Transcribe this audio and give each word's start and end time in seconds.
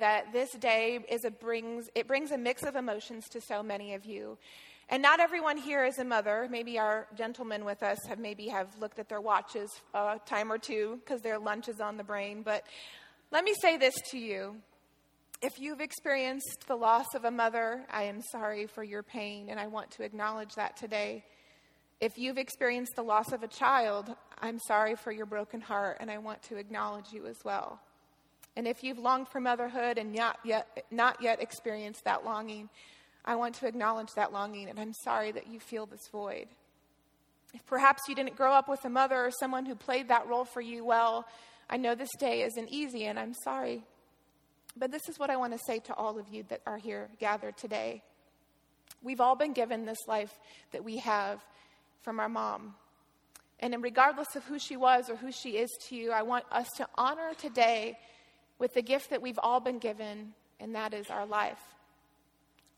that 0.00 0.32
this 0.32 0.52
day 0.52 1.00
is 1.10 1.24
a 1.24 1.30
brings 1.30 1.88
it 1.94 2.06
brings 2.06 2.30
a 2.30 2.38
mix 2.38 2.62
of 2.62 2.76
emotions 2.76 3.28
to 3.30 3.40
so 3.40 3.62
many 3.62 3.94
of 3.94 4.04
you. 4.04 4.38
And 4.88 5.02
not 5.02 5.18
everyone 5.18 5.56
here 5.56 5.84
is 5.84 5.98
a 5.98 6.04
mother. 6.04 6.46
Maybe 6.48 6.78
our 6.78 7.08
gentlemen 7.16 7.64
with 7.64 7.82
us 7.82 7.98
have 8.08 8.20
maybe 8.20 8.46
have 8.48 8.68
looked 8.80 9.00
at 9.00 9.08
their 9.08 9.20
watches 9.20 9.68
a 9.94 10.20
time 10.26 10.52
or 10.52 10.58
two 10.58 11.00
because 11.04 11.22
their 11.22 11.38
lunch 11.38 11.68
is 11.68 11.80
on 11.80 11.96
the 11.96 12.04
brain. 12.04 12.42
But 12.42 12.64
let 13.32 13.42
me 13.42 13.52
say 13.60 13.76
this 13.76 13.94
to 14.12 14.18
you. 14.18 14.56
If 15.42 15.58
you've 15.58 15.80
experienced 15.80 16.64
the 16.68 16.76
loss 16.76 17.06
of 17.14 17.24
a 17.24 17.30
mother, 17.30 17.84
I 17.90 18.04
am 18.04 18.22
sorry 18.22 18.66
for 18.66 18.82
your 18.82 19.02
pain, 19.02 19.48
and 19.50 19.60
I 19.60 19.66
want 19.66 19.90
to 19.92 20.02
acknowledge 20.02 20.54
that 20.54 20.76
today. 20.76 21.24
If 22.00 22.16
you've 22.16 22.38
experienced 22.38 22.92
the 22.94 23.02
loss 23.02 23.32
of 23.32 23.42
a 23.42 23.48
child, 23.48 24.14
I'm 24.40 24.58
sorry 24.60 24.94
for 24.94 25.12
your 25.12 25.26
broken 25.26 25.60
heart, 25.60 25.98
and 26.00 26.10
I 26.10 26.18
want 26.18 26.42
to 26.44 26.56
acknowledge 26.56 27.12
you 27.12 27.26
as 27.26 27.36
well. 27.44 27.80
And 28.56 28.66
if 28.66 28.82
you've 28.82 28.98
longed 28.98 29.28
for 29.28 29.40
motherhood 29.40 29.98
and 29.98 30.14
not 30.14 30.38
yet, 30.44 30.84
not 30.90 31.22
yet 31.22 31.42
experienced 31.42 32.04
that 32.04 32.24
longing, 32.24 32.70
I 33.24 33.36
want 33.36 33.56
to 33.56 33.66
acknowledge 33.66 34.12
that 34.14 34.32
longing, 34.32 34.68
and 34.68 34.78
I'm 34.78 34.94
sorry 34.94 35.32
that 35.32 35.48
you 35.48 35.60
feel 35.60 35.84
this 35.84 36.08
void. 36.10 36.46
If 37.52 37.66
perhaps 37.66 38.02
you 38.08 38.14
didn't 38.14 38.36
grow 38.36 38.52
up 38.52 38.68
with 38.68 38.84
a 38.84 38.88
mother 38.88 39.16
or 39.16 39.30
someone 39.30 39.66
who 39.66 39.74
played 39.74 40.08
that 40.08 40.26
role 40.26 40.44
for 40.44 40.60
you 40.60 40.84
well, 40.84 41.26
I 41.68 41.76
know 41.76 41.94
this 41.94 42.14
day 42.18 42.42
isn't 42.42 42.68
easy, 42.70 43.04
and 43.04 43.18
I'm 43.18 43.34
sorry. 43.34 43.82
But 44.76 44.90
this 44.90 45.08
is 45.08 45.18
what 45.18 45.30
I 45.30 45.36
want 45.36 45.52
to 45.52 45.58
say 45.66 45.80
to 45.80 45.94
all 45.94 46.18
of 46.18 46.28
you 46.28 46.44
that 46.48 46.60
are 46.66 46.76
here 46.76 47.08
gathered 47.18 47.56
today. 47.56 48.02
We've 49.02 49.20
all 49.20 49.36
been 49.36 49.52
given 49.52 49.84
this 49.84 50.06
life 50.06 50.32
that 50.72 50.84
we 50.84 50.98
have 50.98 51.44
from 52.02 52.20
our 52.20 52.28
mom. 52.28 52.74
And 53.58 53.82
regardless 53.82 54.36
of 54.36 54.44
who 54.44 54.58
she 54.58 54.76
was 54.76 55.08
or 55.08 55.16
who 55.16 55.32
she 55.32 55.56
is 55.56 55.70
to 55.88 55.96
you, 55.96 56.12
I 56.12 56.22
want 56.22 56.44
us 56.52 56.68
to 56.76 56.86
honor 56.96 57.32
today 57.38 57.96
with 58.58 58.74
the 58.74 58.82
gift 58.82 59.10
that 59.10 59.22
we've 59.22 59.38
all 59.42 59.60
been 59.60 59.78
given, 59.78 60.34
and 60.60 60.74
that 60.74 60.94
is 60.94 61.10
our 61.10 61.26
life. 61.26 61.60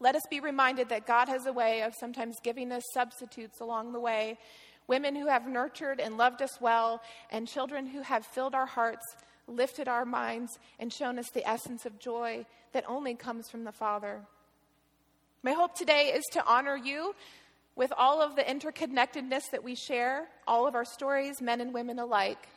Let 0.00 0.14
us 0.14 0.22
be 0.30 0.40
reminded 0.40 0.88
that 0.90 1.06
God 1.06 1.28
has 1.28 1.46
a 1.46 1.52
way 1.52 1.82
of 1.82 1.94
sometimes 1.94 2.36
giving 2.42 2.70
us 2.72 2.84
substitutes 2.92 3.60
along 3.60 3.92
the 3.92 4.00
way 4.00 4.38
women 4.86 5.14
who 5.14 5.26
have 5.26 5.46
nurtured 5.46 6.00
and 6.00 6.16
loved 6.16 6.42
us 6.42 6.60
well, 6.60 7.02
and 7.30 7.46
children 7.46 7.86
who 7.86 8.00
have 8.00 8.24
filled 8.24 8.54
our 8.54 8.66
hearts, 8.66 9.04
lifted 9.46 9.86
our 9.86 10.04
minds, 10.04 10.58
and 10.78 10.92
shown 10.92 11.18
us 11.18 11.30
the 11.30 11.46
essence 11.46 11.84
of 11.86 11.98
joy 11.98 12.44
that 12.72 12.84
only 12.88 13.14
comes 13.14 13.48
from 13.48 13.64
the 13.64 13.72
Father. 13.72 14.22
My 15.42 15.52
hope 15.52 15.74
today 15.74 16.12
is 16.14 16.24
to 16.32 16.44
honor 16.46 16.76
you 16.76 17.14
with 17.76 17.92
all 17.96 18.20
of 18.20 18.34
the 18.34 18.42
interconnectedness 18.42 19.50
that 19.52 19.62
we 19.62 19.74
share, 19.74 20.26
all 20.46 20.66
of 20.66 20.74
our 20.74 20.84
stories, 20.84 21.40
men 21.40 21.60
and 21.60 21.72
women 21.72 21.98
alike. 21.98 22.48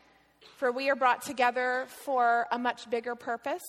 For 0.57 0.71
we 0.71 0.89
are 0.89 0.95
brought 0.95 1.21
together 1.21 1.85
for 1.87 2.47
a 2.51 2.59
much 2.59 2.89
bigger 2.89 3.15
purpose 3.15 3.63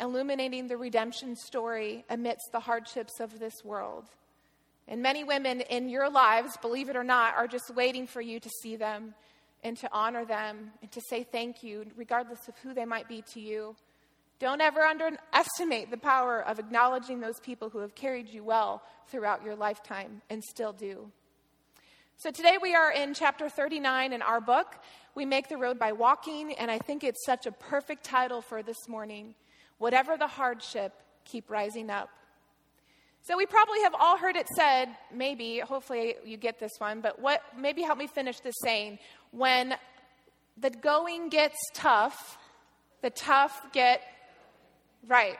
illuminating 0.00 0.66
the 0.66 0.76
redemption 0.76 1.36
story 1.36 2.04
amidst 2.10 2.50
the 2.52 2.60
hardships 2.60 3.20
of 3.20 3.38
this 3.38 3.54
world. 3.64 4.04
And 4.86 5.02
many 5.02 5.24
women 5.24 5.60
in 5.62 5.88
your 5.88 6.10
lives, 6.10 6.56
believe 6.58 6.88
it 6.88 6.96
or 6.96 7.04
not, 7.04 7.34
are 7.34 7.46
just 7.46 7.74
waiting 7.74 8.06
for 8.06 8.20
you 8.20 8.38
to 8.40 8.50
see 8.62 8.76
them 8.76 9.14
and 9.62 9.76
to 9.78 9.88
honor 9.92 10.24
them 10.24 10.72
and 10.82 10.90
to 10.92 11.00
say 11.08 11.22
thank 11.24 11.62
you, 11.62 11.86
regardless 11.96 12.48
of 12.48 12.58
who 12.58 12.74
they 12.74 12.84
might 12.84 13.08
be 13.08 13.22
to 13.32 13.40
you. 13.40 13.76
Don't 14.40 14.60
ever 14.60 14.80
underestimate 14.80 15.90
the 15.90 15.96
power 15.96 16.40
of 16.40 16.58
acknowledging 16.58 17.20
those 17.20 17.40
people 17.40 17.70
who 17.70 17.78
have 17.78 17.94
carried 17.94 18.28
you 18.28 18.44
well 18.44 18.82
throughout 19.08 19.42
your 19.42 19.54
lifetime 19.54 20.20
and 20.28 20.42
still 20.44 20.72
do. 20.72 21.10
So 22.18 22.30
today 22.30 22.58
we 22.60 22.74
are 22.74 22.92
in 22.92 23.14
chapter 23.14 23.48
39 23.48 24.12
in 24.12 24.22
our 24.22 24.40
book. 24.40 24.76
We 25.14 25.24
make 25.24 25.48
the 25.48 25.56
road 25.56 25.78
by 25.78 25.92
walking, 25.92 26.54
and 26.54 26.70
I 26.70 26.78
think 26.78 27.04
it's 27.04 27.24
such 27.24 27.46
a 27.46 27.52
perfect 27.52 28.04
title 28.04 28.40
for 28.40 28.62
this 28.62 28.88
morning 28.88 29.34
Whatever 29.78 30.16
the 30.16 30.28
hardship, 30.28 30.92
keep 31.24 31.50
rising 31.50 31.90
up. 31.90 32.08
So 33.22 33.36
we 33.36 33.46
probably 33.46 33.82
have 33.82 33.94
all 33.94 34.16
heard 34.16 34.36
it 34.36 34.46
said, 34.48 34.88
maybe, 35.12 35.58
hopefully 35.58 36.14
you 36.24 36.36
get 36.36 36.60
this 36.60 36.72
one, 36.78 37.00
but 37.00 37.20
what 37.20 37.42
maybe 37.58 37.82
help 37.82 37.98
me 37.98 38.06
finish 38.06 38.40
this 38.40 38.54
saying. 38.62 38.98
When 39.30 39.74
the 40.58 40.70
going 40.70 41.28
gets 41.28 41.56
tough, 41.72 42.38
the 43.02 43.10
tough 43.10 43.66
get 43.72 44.02
right. 45.08 45.36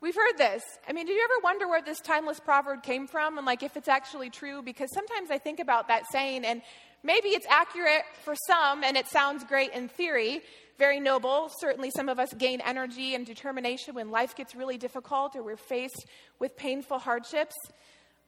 We've 0.00 0.14
heard 0.14 0.36
this. 0.36 0.62
I 0.86 0.92
mean, 0.92 1.06
did 1.06 1.16
you 1.16 1.24
ever 1.24 1.42
wonder 1.42 1.66
where 1.66 1.82
this 1.82 2.00
timeless 2.00 2.38
proverb 2.38 2.82
came 2.82 3.06
from 3.06 3.38
and 3.38 3.46
like 3.46 3.62
if 3.62 3.76
it's 3.76 3.88
actually 3.88 4.28
true? 4.28 4.60
Because 4.62 4.92
sometimes 4.92 5.30
I 5.30 5.38
think 5.38 5.58
about 5.58 5.88
that 5.88 6.04
saying 6.12 6.44
and 6.44 6.60
maybe 7.02 7.28
it's 7.28 7.46
accurate 7.48 8.02
for 8.24 8.34
some 8.46 8.84
and 8.84 8.96
it 8.96 9.08
sounds 9.08 9.44
great 9.44 9.72
in 9.72 9.88
theory, 9.88 10.42
very 10.78 11.00
noble. 11.00 11.50
Certainly, 11.60 11.90
some 11.96 12.08
of 12.08 12.18
us 12.18 12.32
gain 12.36 12.60
energy 12.60 13.14
and 13.14 13.24
determination 13.24 13.94
when 13.94 14.10
life 14.10 14.36
gets 14.36 14.54
really 14.54 14.78
difficult 14.78 15.34
or 15.36 15.42
we're 15.42 15.56
faced 15.56 16.06
with 16.38 16.56
painful 16.56 16.98
hardships. 16.98 17.54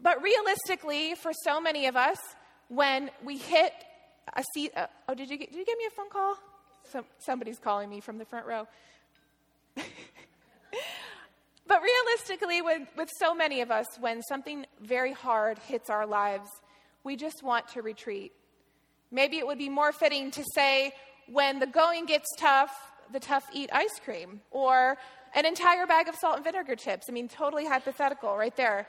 But 0.00 0.22
realistically, 0.22 1.14
for 1.14 1.32
so 1.44 1.60
many 1.60 1.86
of 1.86 1.96
us, 1.96 2.18
when 2.68 3.10
we 3.24 3.36
hit 3.36 3.72
a 4.34 4.44
seat, 4.54 4.72
uh, 4.76 4.86
oh, 5.08 5.14
did 5.14 5.30
you, 5.30 5.36
get, 5.36 5.50
did 5.50 5.58
you 5.58 5.64
give 5.64 5.78
me 5.78 5.86
a 5.86 5.90
phone 5.90 6.10
call? 6.10 6.36
Some, 6.84 7.04
somebody's 7.18 7.58
calling 7.58 7.90
me 7.90 8.00
from 8.00 8.18
the 8.18 8.24
front 8.24 8.46
row. 8.46 8.66
but 11.66 11.80
realistically, 11.82 12.62
with, 12.62 12.88
with 12.96 13.10
so 13.18 13.34
many 13.34 13.60
of 13.60 13.70
us, 13.70 13.86
when 14.00 14.22
something 14.22 14.64
very 14.80 15.12
hard 15.12 15.58
hits 15.58 15.90
our 15.90 16.06
lives, 16.06 16.48
we 17.04 17.16
just 17.16 17.42
want 17.42 17.68
to 17.68 17.82
retreat. 17.82 18.32
Maybe 19.10 19.38
it 19.38 19.46
would 19.46 19.58
be 19.58 19.68
more 19.68 19.92
fitting 19.92 20.30
to 20.32 20.44
say, 20.54 20.92
when 21.30 21.58
the 21.58 21.66
going 21.66 22.06
gets 22.06 22.26
tough, 22.38 22.70
the 23.12 23.20
tough 23.20 23.46
eat 23.52 23.70
ice 23.72 24.00
cream 24.04 24.40
or 24.50 24.96
an 25.34 25.46
entire 25.46 25.86
bag 25.86 26.08
of 26.08 26.14
salt 26.16 26.36
and 26.36 26.44
vinegar 26.44 26.76
chips. 26.76 27.06
I 27.08 27.12
mean, 27.12 27.28
totally 27.28 27.66
hypothetical 27.66 28.36
right 28.36 28.56
there. 28.56 28.86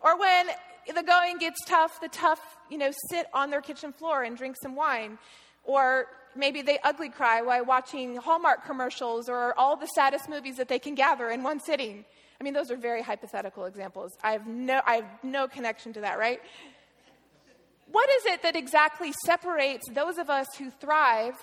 Or 0.00 0.18
when 0.18 0.46
the 0.94 1.02
going 1.02 1.38
gets 1.38 1.64
tough, 1.66 2.00
the 2.00 2.08
tough, 2.08 2.40
you 2.68 2.78
know, 2.78 2.90
sit 3.10 3.26
on 3.34 3.50
their 3.50 3.60
kitchen 3.60 3.92
floor 3.92 4.22
and 4.22 4.36
drink 4.36 4.56
some 4.62 4.74
wine. 4.74 5.18
Or 5.64 6.06
maybe 6.34 6.62
they 6.62 6.78
ugly 6.84 7.10
cry 7.10 7.42
while 7.42 7.64
watching 7.64 8.16
Hallmark 8.16 8.64
commercials 8.64 9.28
or 9.28 9.58
all 9.58 9.76
the 9.76 9.86
saddest 9.86 10.28
movies 10.28 10.56
that 10.56 10.68
they 10.68 10.78
can 10.78 10.94
gather 10.94 11.30
in 11.30 11.42
one 11.42 11.60
sitting. 11.60 12.04
I 12.40 12.44
mean, 12.44 12.54
those 12.54 12.70
are 12.70 12.76
very 12.76 13.02
hypothetical 13.02 13.66
examples. 13.66 14.12
I 14.22 14.32
have 14.32 14.46
no, 14.46 14.80
I 14.86 14.96
have 14.96 15.04
no 15.22 15.46
connection 15.46 15.92
to 15.94 16.00
that, 16.00 16.18
right? 16.18 16.40
What 17.90 18.08
is 18.10 18.26
it 18.26 18.42
that 18.42 18.56
exactly 18.56 19.12
separates 19.24 19.88
those 19.90 20.18
of 20.18 20.30
us 20.30 20.46
who 20.58 20.70
thrive 20.70 21.34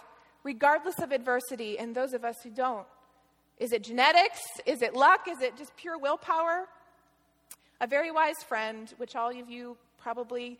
regardless 0.47 0.99
of 0.99 1.11
adversity, 1.11 1.77
and 1.77 1.93
those 1.93 2.13
of 2.13 2.23
us 2.23 2.37
who 2.41 2.49
don't. 2.49 2.87
Is 3.57 3.73
it 3.73 3.83
genetics? 3.83 4.39
Is 4.65 4.81
it 4.81 4.93
luck? 4.93 5.27
Is 5.27 5.41
it 5.41 5.57
just 5.57 5.75
pure 5.75 5.97
willpower? 5.97 6.69
A 7.81 7.87
very 7.87 8.11
wise 8.11 8.41
friend, 8.47 8.91
which 8.95 9.13
all 9.13 9.29
of 9.29 9.49
you 9.49 9.75
probably 9.97 10.57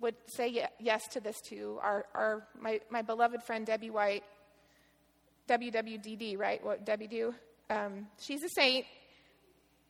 would 0.00 0.16
say 0.26 0.66
yes 0.80 1.06
to 1.12 1.20
this 1.20 1.40
to, 1.50 1.78
our, 1.82 2.04
our, 2.14 2.48
my, 2.60 2.80
my 2.90 3.00
beloved 3.00 3.44
friend 3.44 3.64
Debbie 3.64 3.90
White, 3.90 4.24
WWDD, 5.48 6.36
right? 6.36 6.64
What 6.64 6.84
Debbie 6.84 7.06
do? 7.06 7.32
Um, 7.70 8.08
she's 8.20 8.42
a 8.42 8.48
saint. 8.48 8.86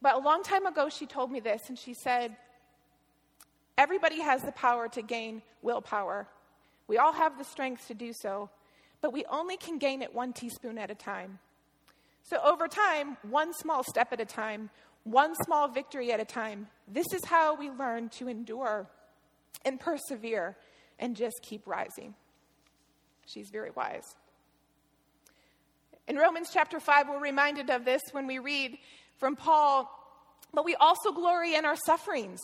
But 0.02 0.14
a 0.16 0.18
long 0.18 0.42
time 0.42 0.66
ago, 0.66 0.90
she 0.90 1.06
told 1.06 1.32
me 1.32 1.40
this, 1.40 1.62
and 1.68 1.78
she 1.78 1.94
said, 1.94 2.36
Everybody 3.78 4.20
has 4.20 4.42
the 4.42 4.50
power 4.50 4.88
to 4.88 5.02
gain 5.02 5.40
willpower. 5.62 6.26
We 6.88 6.98
all 6.98 7.12
have 7.12 7.38
the 7.38 7.44
strength 7.44 7.86
to 7.86 7.94
do 7.94 8.12
so, 8.12 8.50
but 9.00 9.12
we 9.12 9.24
only 9.26 9.56
can 9.56 9.78
gain 9.78 10.02
it 10.02 10.12
one 10.12 10.32
teaspoon 10.32 10.78
at 10.78 10.90
a 10.90 10.96
time. 10.96 11.38
So, 12.24 12.38
over 12.42 12.66
time, 12.66 13.16
one 13.22 13.54
small 13.54 13.84
step 13.84 14.12
at 14.12 14.20
a 14.20 14.24
time, 14.24 14.70
one 15.04 15.32
small 15.44 15.68
victory 15.68 16.12
at 16.12 16.18
a 16.18 16.24
time, 16.24 16.66
this 16.88 17.06
is 17.14 17.24
how 17.24 17.54
we 17.54 17.70
learn 17.70 18.08
to 18.18 18.26
endure 18.26 18.88
and 19.64 19.78
persevere 19.78 20.56
and 20.98 21.14
just 21.14 21.36
keep 21.42 21.64
rising. 21.64 22.14
She's 23.26 23.48
very 23.48 23.70
wise. 23.70 24.16
In 26.08 26.16
Romans 26.16 26.50
chapter 26.52 26.80
5, 26.80 27.10
we're 27.10 27.20
reminded 27.20 27.70
of 27.70 27.84
this 27.84 28.02
when 28.10 28.26
we 28.26 28.40
read 28.40 28.76
from 29.18 29.36
Paul, 29.36 29.88
but 30.52 30.64
we 30.64 30.74
also 30.74 31.12
glory 31.12 31.54
in 31.54 31.64
our 31.64 31.76
sufferings 31.76 32.40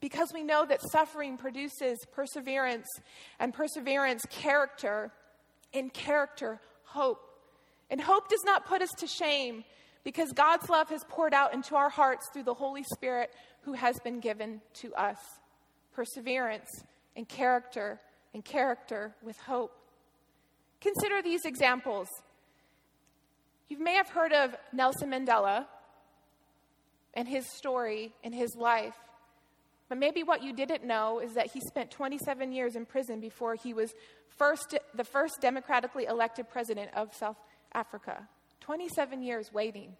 because 0.00 0.32
we 0.32 0.42
know 0.42 0.64
that 0.66 0.80
suffering 0.90 1.36
produces 1.36 1.98
perseverance 2.12 2.86
and 3.38 3.52
perseverance, 3.52 4.24
character, 4.30 5.12
in 5.72 5.90
character, 5.90 6.60
hope. 6.84 7.20
And 7.90 8.00
hope 8.00 8.28
does 8.28 8.42
not 8.44 8.66
put 8.66 8.82
us 8.82 8.90
to 8.98 9.06
shame 9.06 9.64
because 10.04 10.32
God's 10.32 10.68
love 10.68 10.88
has 10.90 11.04
poured 11.08 11.34
out 11.34 11.54
into 11.54 11.74
our 11.76 11.88
hearts 11.88 12.28
through 12.32 12.44
the 12.44 12.54
Holy 12.54 12.84
Spirit 12.94 13.30
who 13.62 13.72
has 13.72 13.98
been 14.04 14.20
given 14.20 14.60
to 14.74 14.94
us. 14.94 15.18
Perseverance 15.94 16.68
and 17.16 17.28
character 17.28 18.00
and 18.34 18.44
character 18.44 19.14
with 19.22 19.38
hope. 19.38 19.72
Consider 20.80 21.22
these 21.22 21.44
examples. 21.44 22.08
You 23.68 23.78
may 23.78 23.94
have 23.94 24.08
heard 24.08 24.32
of 24.32 24.54
Nelson 24.72 25.10
Mandela 25.10 25.66
and 27.14 27.26
his 27.26 27.50
story 27.56 28.12
and 28.22 28.34
his 28.34 28.54
life. 28.54 28.94
But 29.88 29.98
maybe 29.98 30.22
what 30.22 30.42
you 30.42 30.52
didn't 30.52 30.84
know 30.84 31.20
is 31.20 31.34
that 31.34 31.52
he 31.52 31.60
spent 31.60 31.90
27 31.90 32.52
years 32.52 32.74
in 32.74 32.86
prison 32.86 33.20
before 33.20 33.54
he 33.54 33.72
was 33.72 33.94
first, 34.36 34.76
the 34.94 35.04
first 35.04 35.40
democratically 35.40 36.06
elected 36.06 36.48
president 36.48 36.90
of 36.94 37.14
South 37.14 37.36
Africa. 37.72 38.28
27 38.60 39.22
years 39.22 39.52
waiting. 39.52 39.94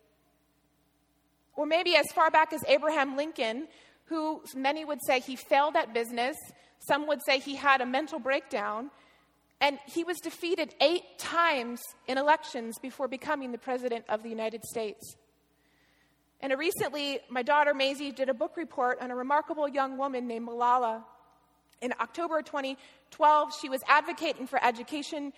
Or 1.55 1.67
maybe 1.67 1.95
as 1.97 2.07
far 2.15 2.31
back 2.31 2.53
as 2.53 2.61
Abraham 2.67 3.17
Lincoln, 3.17 3.69
who 4.07 4.43
many 4.55 4.85
would 4.85 4.99
say 5.07 5.21
he 5.21 5.37
failed 5.37 5.77
at 5.77 5.95
business, 5.95 6.37
some 6.89 7.07
would 7.07 7.21
say 7.25 7.39
he 7.39 7.55
had 7.55 7.81
a 7.81 7.87
mental 7.87 8.19
breakdown, 8.19 8.91
and 9.61 9.79
he 9.87 10.05
was 10.05 10.19
defeated 10.19 10.75
eight 10.81 11.19
times 11.19 11.81
in 12.07 12.19
elections 12.19 12.79
before 12.81 13.09
becoming 13.09 13.53
the 13.53 13.59
President 13.59 14.05
of 14.09 14.23
the 14.23 14.29
United 14.29 14.65
States. 14.65 15.17
And 16.41 16.53
recently, 16.59 17.21
my 17.29 17.43
daughter 17.43 17.73
Maisie 17.73 18.13
did 18.13 18.29
a 18.29 18.35
book 18.35 18.57
report 18.57 18.99
on 19.01 19.11
a 19.11 19.17
remarkable 19.17 19.69
young 19.69 19.97
woman 19.97 20.27
named 20.27 20.47
Malala. 20.49 21.03
In 21.81 21.93
October 22.01 22.43
2012, 22.43 23.53
she 23.61 23.69
was 23.69 23.81
advocating 23.89 24.47
for 24.47 24.63
education 24.63 25.33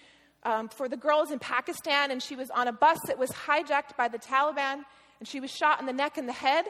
um, 0.44 0.68
for 0.68 0.88
the 0.88 0.96
girls 0.96 1.30
in 1.30 1.38
Pakistan, 1.38 2.10
and 2.10 2.22
she 2.22 2.36
was 2.36 2.50
on 2.50 2.68
a 2.68 2.72
bus 2.72 2.98
that 3.06 3.18
was 3.18 3.30
hijacked 3.30 3.96
by 3.96 4.08
the 4.08 4.18
Taliban, 4.18 4.84
and 5.18 5.26
she 5.26 5.40
was 5.40 5.50
shot 5.50 5.80
in 5.80 5.86
the 5.86 5.92
neck 5.92 6.16
and 6.16 6.28
the 6.28 6.32
head. 6.32 6.66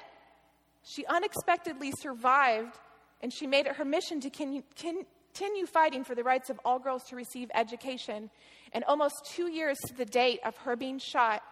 She 0.85 1.05
unexpectedly 1.07 1.93
survived, 2.01 2.79
and 3.23 3.33
she 3.33 3.47
made 3.47 3.67
it 3.67 3.77
her 3.77 3.85
mission 3.85 4.21
to 4.21 4.31
continue 4.31 5.67
fighting 5.67 6.05
for 6.05 6.15
the 6.15 6.25
rights 6.25 6.49
of 6.51 6.59
all 6.65 6.79
girls 6.79 7.05
to 7.05 7.17
receive 7.17 7.51
education. 7.55 8.31
And 8.73 8.85
almost 8.85 9.15
two 9.27 9.51
years 9.51 9.77
to 9.87 9.95
the 9.95 10.05
date 10.05 10.41
of 10.45 10.57
her 10.59 10.77
being 10.77 10.99
shot, 10.99 11.43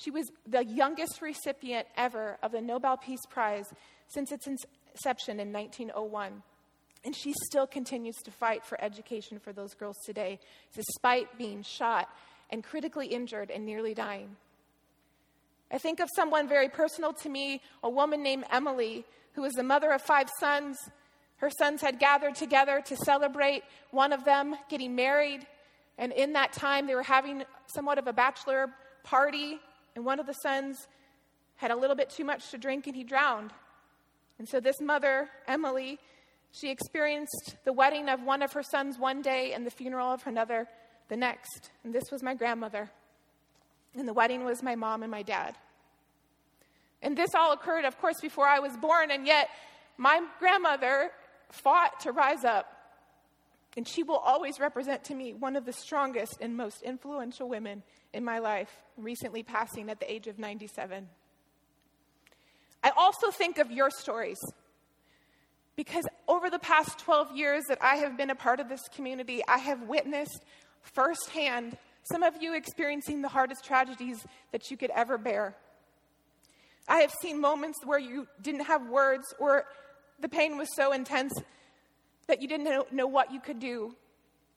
she 0.00 0.10
was 0.10 0.30
the 0.46 0.64
youngest 0.64 1.20
recipient 1.20 1.86
ever 1.96 2.38
of 2.42 2.52
the 2.52 2.60
Nobel 2.60 2.96
Peace 2.96 3.20
Prize 3.28 3.66
since 4.08 4.32
its 4.32 4.46
inception 4.46 5.38
in 5.38 5.52
1901. 5.52 6.42
And 7.04 7.14
she 7.14 7.34
still 7.44 7.66
continues 7.66 8.16
to 8.24 8.30
fight 8.30 8.64
for 8.64 8.82
education 8.82 9.38
for 9.38 9.52
those 9.52 9.74
girls 9.74 9.96
today, 10.06 10.40
despite 10.74 11.36
being 11.36 11.62
shot 11.62 12.08
and 12.48 12.64
critically 12.64 13.08
injured 13.08 13.50
and 13.50 13.64
nearly 13.64 13.92
dying. 13.92 14.36
I 15.70 15.78
think 15.78 16.00
of 16.00 16.08
someone 16.16 16.48
very 16.48 16.68
personal 16.68 17.12
to 17.14 17.28
me, 17.28 17.60
a 17.82 17.90
woman 17.90 18.22
named 18.22 18.44
Emily, 18.50 19.04
who 19.34 19.42
was 19.42 19.52
the 19.52 19.62
mother 19.62 19.90
of 19.92 20.02
five 20.02 20.30
sons. 20.40 20.78
Her 21.36 21.50
sons 21.50 21.80
had 21.80 21.98
gathered 21.98 22.34
together 22.34 22.82
to 22.86 22.96
celebrate 22.96 23.62
one 23.90 24.12
of 24.12 24.24
them 24.24 24.56
getting 24.68 24.94
married. 24.94 25.46
And 25.96 26.10
in 26.12 26.32
that 26.32 26.52
time, 26.52 26.86
they 26.86 26.94
were 26.94 27.02
having 27.02 27.44
somewhat 27.66 27.98
of 27.98 28.06
a 28.06 28.12
bachelor 28.12 28.70
party 29.04 29.60
and 29.94 30.04
one 30.04 30.20
of 30.20 30.26
the 30.26 30.34
sons 30.34 30.88
had 31.56 31.70
a 31.70 31.76
little 31.76 31.96
bit 31.96 32.10
too 32.10 32.24
much 32.24 32.50
to 32.50 32.58
drink 32.58 32.86
and 32.86 32.96
he 32.96 33.04
drowned. 33.04 33.52
And 34.38 34.48
so 34.48 34.60
this 34.60 34.80
mother, 34.80 35.28
Emily, 35.46 35.98
she 36.52 36.70
experienced 36.70 37.56
the 37.64 37.72
wedding 37.72 38.08
of 38.08 38.22
one 38.22 38.42
of 38.42 38.52
her 38.52 38.62
sons 38.62 38.98
one 38.98 39.22
day 39.22 39.52
and 39.52 39.66
the 39.66 39.70
funeral 39.70 40.12
of 40.12 40.26
another 40.26 40.66
the 41.08 41.16
next. 41.16 41.70
And 41.84 41.92
this 41.92 42.10
was 42.10 42.22
my 42.22 42.34
grandmother. 42.34 42.90
And 43.94 44.08
the 44.08 44.14
wedding 44.14 44.44
was 44.44 44.62
my 44.62 44.74
mom 44.74 45.02
and 45.02 45.10
my 45.10 45.22
dad. 45.22 45.56
And 47.02 47.16
this 47.16 47.34
all 47.34 47.52
occurred, 47.52 47.84
of 47.84 47.98
course, 48.00 48.20
before 48.20 48.46
I 48.46 48.58
was 48.58 48.76
born, 48.76 49.10
and 49.10 49.26
yet 49.26 49.48
my 49.96 50.22
grandmother 50.38 51.10
fought 51.50 52.00
to 52.00 52.12
rise 52.12 52.44
up. 52.44 52.79
And 53.80 53.88
she 53.88 54.02
will 54.02 54.18
always 54.18 54.60
represent 54.60 55.04
to 55.04 55.14
me 55.14 55.32
one 55.32 55.56
of 55.56 55.64
the 55.64 55.72
strongest 55.72 56.36
and 56.42 56.54
most 56.54 56.82
influential 56.82 57.48
women 57.48 57.82
in 58.12 58.22
my 58.22 58.38
life, 58.38 58.68
recently 58.98 59.42
passing 59.42 59.88
at 59.88 60.00
the 60.00 60.12
age 60.12 60.26
of 60.26 60.38
97. 60.38 61.08
I 62.84 62.92
also 62.94 63.30
think 63.30 63.56
of 63.56 63.70
your 63.70 63.88
stories 63.88 64.36
because 65.76 66.04
over 66.28 66.50
the 66.50 66.58
past 66.58 66.98
12 66.98 67.34
years 67.34 67.64
that 67.70 67.78
I 67.80 67.96
have 67.96 68.18
been 68.18 68.28
a 68.28 68.34
part 68.34 68.60
of 68.60 68.68
this 68.68 68.82
community, 68.94 69.40
I 69.48 69.56
have 69.56 69.88
witnessed 69.88 70.44
firsthand 70.82 71.78
some 72.02 72.22
of 72.22 72.34
you 72.42 72.54
experiencing 72.54 73.22
the 73.22 73.28
hardest 73.28 73.64
tragedies 73.64 74.26
that 74.52 74.70
you 74.70 74.76
could 74.76 74.90
ever 74.90 75.16
bear. 75.16 75.56
I 76.86 76.98
have 76.98 77.14
seen 77.22 77.40
moments 77.40 77.78
where 77.86 77.98
you 77.98 78.28
didn't 78.42 78.66
have 78.66 78.86
words 78.90 79.24
or 79.38 79.64
the 80.20 80.28
pain 80.28 80.58
was 80.58 80.68
so 80.76 80.92
intense 80.92 81.32
that 82.30 82.40
you 82.40 82.46
didn't 82.46 82.92
know, 82.92 83.06
what 83.08 83.32
you 83.32 83.40
could 83.40 83.58
do. 83.58 83.94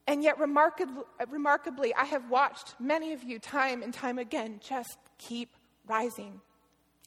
And 0.06 0.22
yet, 0.22 0.38
remarkably, 0.38 1.02
remarkably, 1.28 1.92
I 1.92 2.04
have 2.04 2.30
watched 2.30 2.76
many 2.78 3.12
of 3.12 3.24
you 3.24 3.40
time 3.40 3.82
and 3.82 3.92
time 3.92 4.18
again 4.18 4.60
just 4.66 4.96
keep 5.18 5.50
rising. 5.86 6.40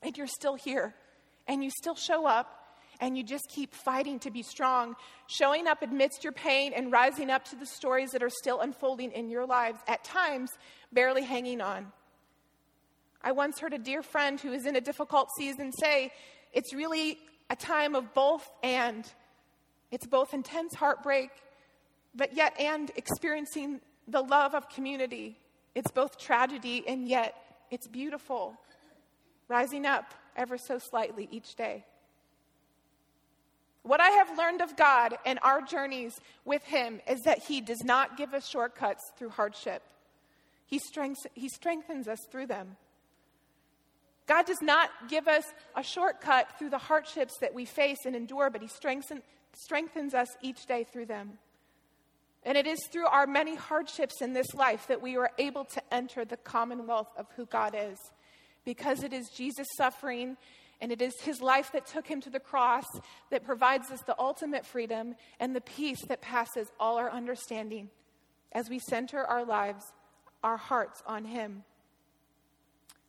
And 0.03 0.17
you're 0.17 0.27
still 0.27 0.55
here. 0.55 0.93
And 1.47 1.63
you 1.63 1.69
still 1.69 1.95
show 1.95 2.25
up. 2.25 2.53
And 2.99 3.17
you 3.17 3.23
just 3.23 3.45
keep 3.49 3.73
fighting 3.73 4.19
to 4.19 4.31
be 4.31 4.41
strong, 4.41 4.95
showing 5.27 5.67
up 5.67 5.83
amidst 5.83 6.23
your 6.23 6.33
pain 6.33 6.73
and 6.75 6.91
rising 6.91 7.29
up 7.29 7.45
to 7.45 7.55
the 7.55 7.65
stories 7.65 8.09
that 8.11 8.23
are 8.23 8.29
still 8.29 8.59
unfolding 8.59 9.11
in 9.11 9.29
your 9.29 9.45
lives, 9.45 9.77
at 9.87 10.03
times 10.03 10.49
barely 10.91 11.21
hanging 11.21 11.61
on. 11.61 11.91
I 13.21 13.31
once 13.31 13.59
heard 13.59 13.73
a 13.73 13.77
dear 13.77 14.01
friend 14.01 14.41
who 14.41 14.51
is 14.51 14.65
in 14.65 14.75
a 14.75 14.81
difficult 14.81 15.29
season 15.37 15.71
say, 15.71 16.11
It's 16.51 16.73
really 16.73 17.19
a 17.49 17.55
time 17.55 17.95
of 17.95 18.13
both 18.13 18.49
and. 18.63 19.05
It's 19.91 20.05
both 20.05 20.33
intense 20.33 20.75
heartbreak 20.75 21.31
but 22.17 22.35
yet, 22.35 22.59
and 22.59 22.91
experiencing 22.95 23.79
the 24.07 24.21
love 24.21 24.55
of 24.55 24.67
community. 24.69 25.37
It's 25.75 25.91
both 25.91 26.17
tragedy 26.17 26.83
and 26.87 27.07
yet 27.07 27.35
it's 27.69 27.87
beautiful, 27.87 28.55
rising 29.47 29.85
up 29.85 30.13
ever 30.35 30.57
so 30.57 30.79
slightly 30.79 31.27
each 31.31 31.55
day. 31.55 31.85
What 33.83 34.01
I 34.01 34.09
have 34.09 34.37
learned 34.37 34.61
of 34.61 34.75
God 34.75 35.17
and 35.25 35.39
our 35.43 35.61
journeys 35.61 36.13
with 36.43 36.63
Him 36.63 36.99
is 37.07 37.21
that 37.21 37.43
He 37.43 37.61
does 37.61 37.83
not 37.83 38.17
give 38.17 38.33
us 38.33 38.47
shortcuts 38.47 39.03
through 39.17 39.29
hardship, 39.29 39.83
He, 40.65 40.79
strengths, 40.79 41.25
he 41.35 41.47
strengthens 41.47 42.07
us 42.07 42.19
through 42.31 42.47
them. 42.47 42.75
God 44.25 44.45
does 44.45 44.61
not 44.61 44.89
give 45.07 45.29
us 45.29 45.45
a 45.73 45.83
shortcut 45.83 46.59
through 46.59 46.71
the 46.71 46.77
hardships 46.77 47.37
that 47.39 47.53
we 47.53 47.63
face 47.63 47.99
and 48.05 48.13
endure, 48.13 48.49
but 48.49 48.61
He 48.61 48.67
strengthen, 48.67 49.21
strengthens 49.53 50.13
us 50.13 50.27
each 50.41 50.65
day 50.65 50.83
through 50.83 51.05
them. 51.05 51.37
And 52.43 52.57
it 52.57 52.67
is 52.67 52.79
through 52.91 53.07
our 53.07 53.27
many 53.27 53.55
hardships 53.55 54.21
in 54.21 54.33
this 54.33 54.53
life 54.53 54.87
that 54.87 55.01
we 55.01 55.17
are 55.17 55.31
able 55.37 55.65
to 55.65 55.81
enter 55.93 56.23
the 56.23 56.37
commonwealth 56.37 57.09
of 57.17 57.27
who 57.35 57.45
God 57.45 57.75
is. 57.77 57.97
Because 58.63 59.03
it 59.03 59.13
is 59.13 59.29
Jesus' 59.35 59.67
suffering 59.75 60.37
and 60.79 60.91
it 60.91 61.01
is 61.01 61.19
his 61.21 61.41
life 61.41 61.71
that 61.71 61.87
took 61.87 62.07
him 62.07 62.21
to 62.21 62.29
the 62.29 62.39
cross 62.39 62.85
that 63.31 63.43
provides 63.43 63.89
us 63.91 64.01
the 64.03 64.19
ultimate 64.19 64.65
freedom 64.65 65.15
and 65.39 65.55
the 65.55 65.61
peace 65.61 65.99
that 66.07 66.21
passes 66.21 66.71
all 66.79 66.97
our 66.97 67.09
understanding 67.09 67.89
as 68.51 68.69
we 68.69 68.79
center 68.79 69.25
our 69.25 69.43
lives, 69.43 69.83
our 70.43 70.57
hearts 70.57 71.01
on 71.05 71.25
him. 71.25 71.63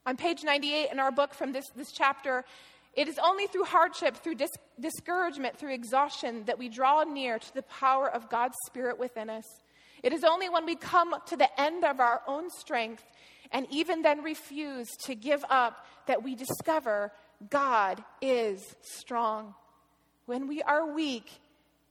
On 0.07 0.17
page 0.17 0.43
98 0.43 0.89
in 0.91 0.99
our 0.99 1.13
book 1.13 1.35
from 1.35 1.53
this, 1.53 1.67
this 1.77 1.93
chapter, 1.93 2.45
it 2.99 3.07
is 3.07 3.17
only 3.23 3.47
through 3.47 3.63
hardship, 3.63 4.17
through 4.17 4.35
dis- 4.35 4.59
discouragement, 4.81 5.57
through 5.57 5.73
exhaustion 5.73 6.43
that 6.47 6.59
we 6.59 6.69
draw 6.69 7.05
near 7.05 7.39
to 7.39 7.55
the 7.55 7.63
power 7.63 8.11
of 8.11 8.29
God's 8.29 8.57
Spirit 8.67 8.99
within 8.99 9.31
us. 9.31 9.45
It 10.03 10.13
is 10.13 10.25
only 10.25 10.49
when 10.49 10.67
we 10.67 10.75
come 10.75 11.15
to 11.27 11.37
the 11.37 11.49
end 11.61 11.85
of 11.85 12.01
our 12.01 12.23
own 12.27 12.51
strength 12.51 13.05
and 13.53 13.69
even 13.71 14.03
then 14.03 14.25
refuse 14.25 14.89
to 15.05 15.15
give 15.15 15.45
up 15.49 15.87
that 16.09 16.25
we 16.25 16.35
discover 16.35 17.13
God 17.49 18.03
is 18.21 18.75
strong. 18.83 19.55
When 20.27 20.49
we 20.49 20.61
are 20.63 20.93
weak, 20.93 21.31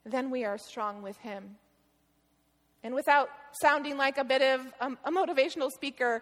then 0.05 0.29
we 0.29 0.43
are 0.43 0.57
strong 0.57 1.03
with 1.03 1.15
Him. 1.19 1.55
And 2.83 2.93
without 2.93 3.29
sounding 3.61 3.95
like 3.95 4.17
a 4.17 4.25
bit 4.25 4.41
of 4.41 4.61
um, 4.81 4.97
a 5.05 5.11
motivational 5.11 5.71
speaker, 5.71 6.21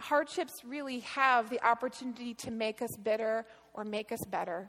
hardships 0.00 0.64
really 0.64 1.00
have 1.00 1.50
the 1.50 1.64
opportunity 1.64 2.34
to 2.34 2.50
make 2.50 2.82
us 2.82 2.90
bitter 3.02 3.44
or 3.78 3.84
make 3.84 4.10
us 4.10 4.18
better. 4.28 4.68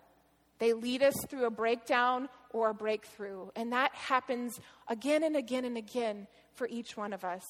They 0.60 0.74
lead 0.74 1.02
us 1.02 1.16
through 1.28 1.46
a 1.46 1.50
breakdown 1.50 2.30
or 2.52 2.70
a 2.70 2.74
breakthrough. 2.76 3.48
And 3.56 3.74
that 3.74 3.94
happens 3.96 4.60
again 4.88 5.24
and 5.24 5.36
again 5.36 5.66
and 5.66 5.78
again 5.78 6.28
for 6.54 6.68
each 6.70 6.96
one 6.96 7.12
of 7.12 7.26
us. 7.26 7.42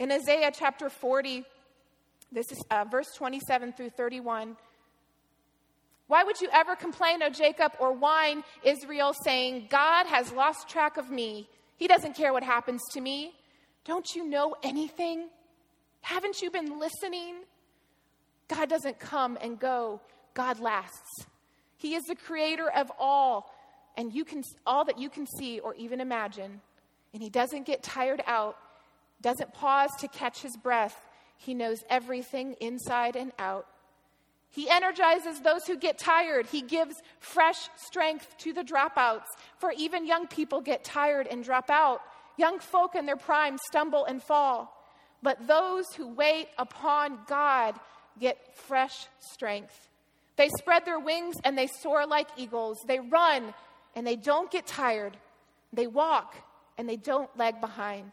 In 0.00 0.10
Isaiah 0.10 0.50
chapter 0.52 0.90
40, 0.90 1.44
this 2.32 2.50
is 2.50 2.60
uh, 2.68 2.84
verse 2.90 3.06
27 3.16 3.74
through 3.74 3.90
31. 3.90 4.56
Why 6.08 6.24
would 6.24 6.40
you 6.40 6.48
ever 6.52 6.74
complain, 6.74 7.22
O 7.22 7.30
Jacob, 7.30 7.72
or 7.78 7.92
whine, 7.92 8.42
Israel, 8.64 9.14
saying, 9.24 9.68
God 9.70 10.06
has 10.06 10.32
lost 10.32 10.68
track 10.68 10.96
of 10.96 11.10
me? 11.10 11.48
He 11.76 11.86
doesn't 11.86 12.16
care 12.16 12.32
what 12.32 12.42
happens 12.42 12.82
to 12.94 13.00
me. 13.00 13.34
Don't 13.84 14.16
you 14.16 14.28
know 14.28 14.56
anything? 14.64 15.28
Haven't 16.00 16.42
you 16.42 16.50
been 16.50 16.80
listening? 16.80 17.36
God 18.48 18.68
doesn't 18.68 18.98
come 18.98 19.38
and 19.40 19.58
go, 19.58 20.00
God 20.34 20.58
lasts. 20.58 21.26
He 21.76 21.94
is 21.94 22.04
the 22.04 22.16
creator 22.16 22.68
of 22.70 22.90
all, 22.98 23.54
and 23.96 24.12
you 24.12 24.24
can 24.24 24.42
all 24.66 24.84
that 24.86 24.98
you 24.98 25.08
can 25.08 25.26
see 25.26 25.60
or 25.60 25.74
even 25.74 26.00
imagine. 26.00 26.60
And 27.12 27.22
he 27.22 27.30
doesn't 27.30 27.66
get 27.66 27.82
tired 27.82 28.22
out, 28.26 28.56
doesn't 29.20 29.54
pause 29.54 29.90
to 30.00 30.08
catch 30.08 30.42
his 30.42 30.56
breath. 30.56 30.96
He 31.36 31.54
knows 31.54 31.78
everything 31.88 32.54
inside 32.60 33.16
and 33.16 33.32
out. 33.38 33.66
He 34.50 34.68
energizes 34.68 35.40
those 35.40 35.66
who 35.66 35.76
get 35.76 35.98
tired. 35.98 36.46
He 36.46 36.62
gives 36.62 36.96
fresh 37.20 37.68
strength 37.76 38.36
to 38.38 38.52
the 38.52 38.62
dropouts. 38.62 39.26
For 39.58 39.72
even 39.76 40.06
young 40.06 40.26
people 40.26 40.60
get 40.60 40.84
tired 40.84 41.26
and 41.26 41.44
drop 41.44 41.70
out. 41.70 42.00
Young 42.36 42.58
folk 42.58 42.94
in 42.94 43.06
their 43.06 43.16
prime 43.16 43.58
stumble 43.68 44.04
and 44.04 44.22
fall. 44.22 44.74
But 45.22 45.46
those 45.46 45.84
who 45.96 46.08
wait 46.08 46.48
upon 46.56 47.18
God 47.26 47.78
get 48.18 48.56
fresh 48.56 49.06
strength. 49.20 49.88
They 50.36 50.48
spread 50.58 50.84
their 50.84 51.00
wings 51.00 51.36
and 51.44 51.56
they 51.56 51.66
soar 51.66 52.06
like 52.06 52.28
eagles. 52.36 52.78
They 52.86 53.00
run 53.00 53.54
and 53.96 54.06
they 54.06 54.16
don't 54.16 54.50
get 54.50 54.66
tired. 54.66 55.16
They 55.72 55.86
walk 55.86 56.34
and 56.76 56.88
they 56.88 56.96
don't 56.96 57.28
lag 57.36 57.60
behind. 57.60 58.12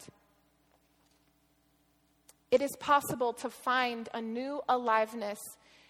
It 2.51 2.61
is 2.61 2.75
possible 2.79 3.33
to 3.33 3.49
find 3.49 4.09
a 4.13 4.21
new 4.21 4.61
aliveness 4.67 5.39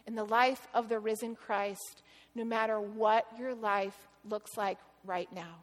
in 0.07 0.15
the 0.15 0.23
life 0.23 0.67
of 0.73 0.89
the 0.89 0.99
risen 0.99 1.35
Christ, 1.35 2.01
no 2.33 2.43
matter 2.43 2.79
what 2.79 3.25
your 3.39 3.55
life 3.55 4.07
looks 4.27 4.57
like 4.57 4.77
right 5.05 5.31
now, 5.33 5.55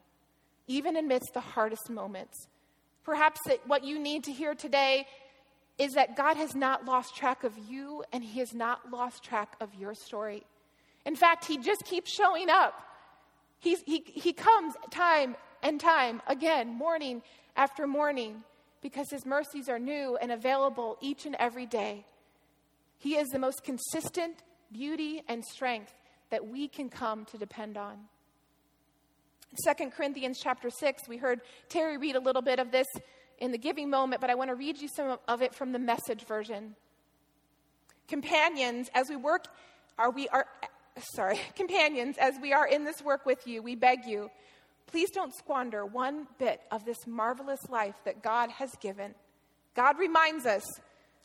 even 0.67 0.95
amidst 0.95 1.33
the 1.33 1.39
hardest 1.41 1.89
moments. 1.89 2.47
Perhaps 3.03 3.41
what 3.67 3.83
you 3.83 3.99
need 3.99 4.23
to 4.23 4.31
hear 4.31 4.55
today 4.55 5.05
is 5.77 5.93
that 5.93 6.15
God 6.15 6.37
has 6.37 6.55
not 6.55 6.85
lost 6.85 7.15
track 7.15 7.43
of 7.43 7.53
you 7.69 8.03
and 8.11 8.23
He 8.23 8.39
has 8.39 8.53
not 8.53 8.91
lost 8.91 9.23
track 9.23 9.55
of 9.59 9.73
your 9.75 9.93
story. 9.93 10.43
In 11.05 11.15
fact, 11.15 11.45
He 11.45 11.57
just 11.57 11.83
keeps 11.85 12.11
showing 12.11 12.49
up. 12.49 12.73
He's, 13.59 13.81
he, 13.83 14.03
he 14.05 14.33
comes 14.33 14.73
time 14.91 15.35
and 15.61 15.79
time 15.79 16.21
again, 16.27 16.67
morning 16.67 17.21
after 17.55 17.87
morning 17.87 18.43
because 18.81 19.09
his 19.09 19.25
mercies 19.25 19.69
are 19.69 19.79
new 19.79 20.17
and 20.17 20.31
available 20.31 20.97
each 21.01 21.25
and 21.25 21.35
every 21.39 21.65
day. 21.65 22.05
He 22.97 23.15
is 23.15 23.29
the 23.29 23.39
most 23.39 23.63
consistent 23.63 24.43
beauty 24.71 25.23
and 25.27 25.43
strength 25.43 25.93
that 26.29 26.47
we 26.47 26.67
can 26.67 26.89
come 26.89 27.25
to 27.25 27.37
depend 27.37 27.77
on. 27.77 27.93
In 29.51 29.75
2 29.75 29.89
Corinthians 29.91 30.39
chapter 30.41 30.69
6, 30.69 31.07
we 31.07 31.17
heard 31.17 31.41
Terry 31.69 31.97
read 31.97 32.15
a 32.15 32.19
little 32.19 32.41
bit 32.41 32.59
of 32.59 32.71
this 32.71 32.87
in 33.43 33.51
the 33.51 33.57
giving 33.57 33.89
moment, 33.89 34.21
but 34.21 34.29
I 34.29 34.35
want 34.35 34.49
to 34.49 34.55
read 34.55 34.81
you 34.81 34.87
some 34.87 35.19
of 35.27 35.41
it 35.41 35.53
from 35.53 35.71
the 35.71 35.79
message 35.79 36.25
version. 36.25 36.75
Companions, 38.07 38.89
as 38.95 39.09
we 39.09 39.15
work, 39.15 39.45
are 39.99 40.09
we 40.09 40.27
are 40.29 40.47
sorry, 41.13 41.39
companions, 41.55 42.17
as 42.17 42.35
we 42.41 42.53
are 42.53 42.65
in 42.65 42.83
this 42.83 43.01
work 43.03 43.25
with 43.25 43.45
you, 43.45 43.61
we 43.61 43.75
beg 43.75 44.05
you 44.05 44.29
Please 44.87 45.09
don't 45.09 45.33
squander 45.33 45.85
one 45.85 46.27
bit 46.37 46.61
of 46.71 46.85
this 46.85 47.07
marvelous 47.07 47.67
life 47.69 47.95
that 48.05 48.21
God 48.21 48.51
has 48.51 48.69
given. 48.79 49.15
God 49.75 49.97
reminds 49.97 50.45
us 50.45 50.63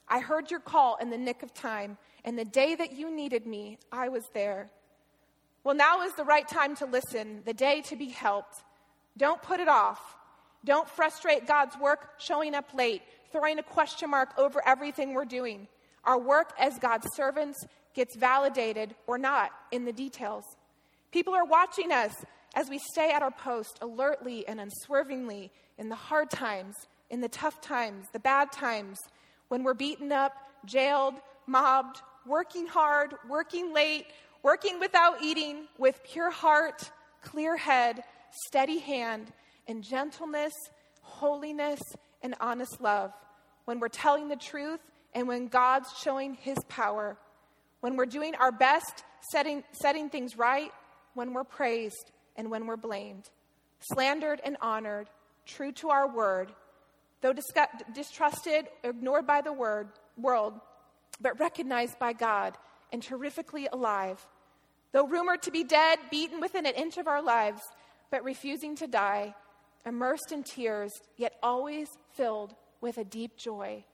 I 0.08 0.20
heard 0.20 0.50
your 0.50 0.60
call 0.60 0.96
in 0.96 1.10
the 1.10 1.18
nick 1.18 1.42
of 1.42 1.52
time, 1.52 1.98
and 2.25 2.38
the 2.38 2.44
day 2.46 2.75
that 2.75 2.92
you 2.92 3.14
needed 3.14 3.46
me, 3.46 3.78
I 3.92 4.08
was 4.08 4.25
there. 4.32 4.70
Well, 5.64 5.75
now 5.75 6.02
is 6.02 6.14
the 6.14 6.25
right 6.25 6.48
time 6.48 6.75
to 6.76 6.87
listen, 6.87 7.42
the 7.44 7.52
day 7.52 7.82
to 7.82 7.96
be 7.96 8.08
helped. 8.08 8.62
Don't 9.18 9.42
put 9.42 9.60
it 9.60 9.68
off. 9.68 10.16
Don't 10.64 10.88
frustrate 10.88 11.46
God's 11.46 11.76
work 11.78 12.14
showing 12.18 12.54
up 12.54 12.74
late, 12.74 13.02
throwing 13.32 13.58
a 13.58 13.62
question 13.62 14.10
mark 14.10 14.30
over 14.38 14.66
everything 14.66 15.14
we're 15.14 15.24
doing. 15.24 15.68
Our 16.04 16.18
work 16.18 16.52
as 16.58 16.78
God's 16.78 17.06
servants 17.14 17.58
gets 17.94 18.16
validated 18.16 18.94
or 19.06 19.18
not 19.18 19.50
in 19.70 19.84
the 19.84 19.92
details. 19.92 20.44
People 21.10 21.34
are 21.34 21.44
watching 21.44 21.92
us 21.92 22.14
as 22.54 22.68
we 22.68 22.78
stay 22.92 23.10
at 23.10 23.22
our 23.22 23.30
post 23.30 23.78
alertly 23.80 24.46
and 24.46 24.60
unswervingly 24.60 25.50
in 25.78 25.88
the 25.88 25.94
hard 25.94 26.30
times, 26.30 26.74
in 27.10 27.20
the 27.20 27.28
tough 27.28 27.60
times, 27.60 28.06
the 28.12 28.18
bad 28.18 28.52
times, 28.52 28.98
when 29.48 29.62
we're 29.62 29.74
beaten 29.74 30.12
up, 30.12 30.34
jailed, 30.64 31.14
mobbed, 31.46 32.00
working 32.26 32.66
hard, 32.66 33.14
working 33.28 33.72
late, 33.72 34.06
working 34.42 34.78
without 34.78 35.22
eating, 35.22 35.66
with 35.78 36.00
pure 36.04 36.30
heart, 36.30 36.90
clear 37.22 37.56
head, 37.56 38.04
steady 38.46 38.78
hand, 38.78 39.32
and 39.68 39.84
gentleness, 39.84 40.54
holiness, 41.02 41.80
and 42.22 42.34
honest 42.40 42.80
love, 42.80 43.12
when 43.66 43.78
we're 43.78 43.88
telling 43.88 44.28
the 44.28 44.37
truth 44.37 44.80
and 45.14 45.28
when 45.28 45.46
God's 45.46 45.88
showing 46.02 46.34
his 46.34 46.58
power, 46.68 47.16
when 47.80 47.96
we're 47.96 48.06
doing 48.06 48.34
our 48.34 48.50
best, 48.50 49.04
setting, 49.30 49.62
setting 49.72 50.10
things 50.10 50.37
right, 50.37 50.72
when 51.14 51.34
we're 51.34 51.44
praised, 51.44 52.10
and 52.37 52.50
when 52.50 52.66
we're 52.66 52.76
blamed, 52.76 53.28
slandered 53.80 54.40
and 54.44 54.56
honored, 54.60 55.08
true 55.44 55.72
to 55.72 55.90
our 55.90 56.08
word, 56.08 56.52
though 57.20 57.34
distrusted, 57.94 58.68
ignored 58.84 59.26
by 59.26 59.40
the 59.40 59.52
word, 59.52 59.88
world, 60.16 60.54
but 61.20 61.38
recognized 61.40 61.98
by 61.98 62.12
God 62.12 62.56
and 62.92 63.02
terrifically 63.02 63.68
alive. 63.72 64.25
Though 64.92 65.06
rumored 65.06 65.42
to 65.42 65.50
be 65.50 65.64
dead, 65.64 65.98
beaten 66.10 66.40
within 66.40 66.64
an 66.64 66.75
inch 66.75 66.96
of 66.96 67.06
our 67.06 67.20
lives, 67.20 67.60
but 68.10 68.25
refusing 68.25 68.76
to 68.76 68.87
die, 68.87 69.34
immersed 69.87 70.32
in 70.32 70.42
tears, 70.42 70.92
yet 71.16 71.38
always 71.42 71.88
filled 72.14 72.54
with 72.80 72.99
a 72.99 73.04
deep 73.04 73.37
joy, 73.37 73.85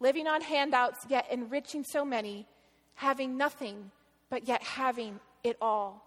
living 0.00 0.26
on 0.26 0.40
handouts, 0.40 0.98
yet 1.08 1.26
enriching 1.30 1.84
so 1.84 2.04
many, 2.04 2.46
having 2.94 3.36
nothing, 3.36 3.90
but 4.30 4.46
yet 4.48 4.62
having 4.62 5.20
it 5.44 5.56
all. 5.60 6.02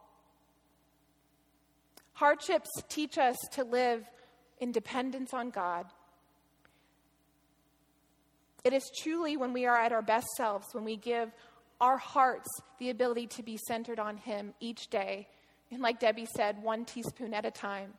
Hardships 2.13 2.69
teach 2.89 3.17
us 3.17 3.37
to 3.53 3.63
live 3.63 4.03
in 4.59 4.71
dependence 4.71 5.33
on 5.33 5.49
God. 5.49 5.85
It 8.63 8.73
is 8.73 8.91
truly 9.01 9.37
when 9.37 9.53
we 9.53 9.65
are 9.65 9.77
at 9.77 9.93
our 9.93 10.01
best 10.01 10.27
selves, 10.35 10.67
when 10.73 10.83
we 10.83 10.97
give 10.97 11.31
our 11.79 11.97
hearts 11.97 12.49
the 12.77 12.89
ability 12.89 13.27
to 13.27 13.43
be 13.43 13.57
centered 13.67 13.99
on 13.99 14.17
Him 14.17 14.53
each 14.59 14.89
day. 14.89 15.27
And 15.71 15.81
like 15.81 15.99
Debbie 15.99 16.27
said, 16.35 16.61
one 16.61 16.83
teaspoon 16.83 17.33
at 17.33 17.45
a 17.45 17.51
time. 17.51 17.93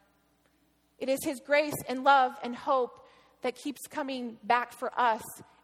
It 1.00 1.08
is 1.08 1.18
His 1.24 1.40
grace 1.40 1.74
and 1.88 2.04
love 2.04 2.32
and 2.42 2.54
hope 2.54 3.06
that 3.42 3.56
keeps 3.56 3.86
coming 3.88 4.36
back 4.44 4.72
for 4.72 4.92
us. 4.98 5.22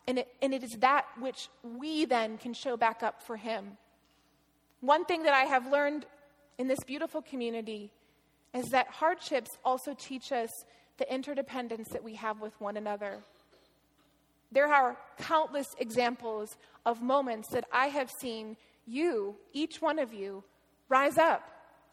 And 0.09 0.21
it, 0.21 0.29
and 0.41 0.55
it 0.55 0.65
is 0.65 0.73
that 0.81 1.07
which 1.21 1.49
we 1.63 2.05
then 2.05 2.39
can 2.39 2.55
show 2.55 2.77
back 2.77 3.03
up 3.03 3.23
for 3.23 3.37
Him. 3.37 3.77
One 4.81 5.05
thing 5.05 5.25
that 5.25 5.35
I 5.35 5.45
have 5.45 5.71
learned 5.71 6.07
in 6.59 6.69
this 6.69 6.79
beautiful 6.87 7.23
community 7.23 7.93
is 8.55 8.67
that 8.71 8.89
hardships 8.89 9.51
also 9.65 9.95
teach 9.99 10.33
us 10.33 10.51
the 10.99 11.13
interdependence 11.13 11.89
that 11.91 12.03
we 12.03 12.15
have 12.15 12.41
with 12.41 12.59
one 12.61 12.77
another. 12.77 13.19
There 14.53 14.73
are 14.73 14.97
countless 15.19 15.67
examples 15.79 16.57
of 16.87 17.03
moments 17.03 17.49
that 17.51 17.65
I 17.73 17.89
have 17.89 18.11
seen 18.11 18.57
you, 18.87 19.37
each 19.53 19.83
one 19.83 19.99
of 19.99 20.15
you, 20.15 20.45
rise 20.89 21.19
up 21.19 21.43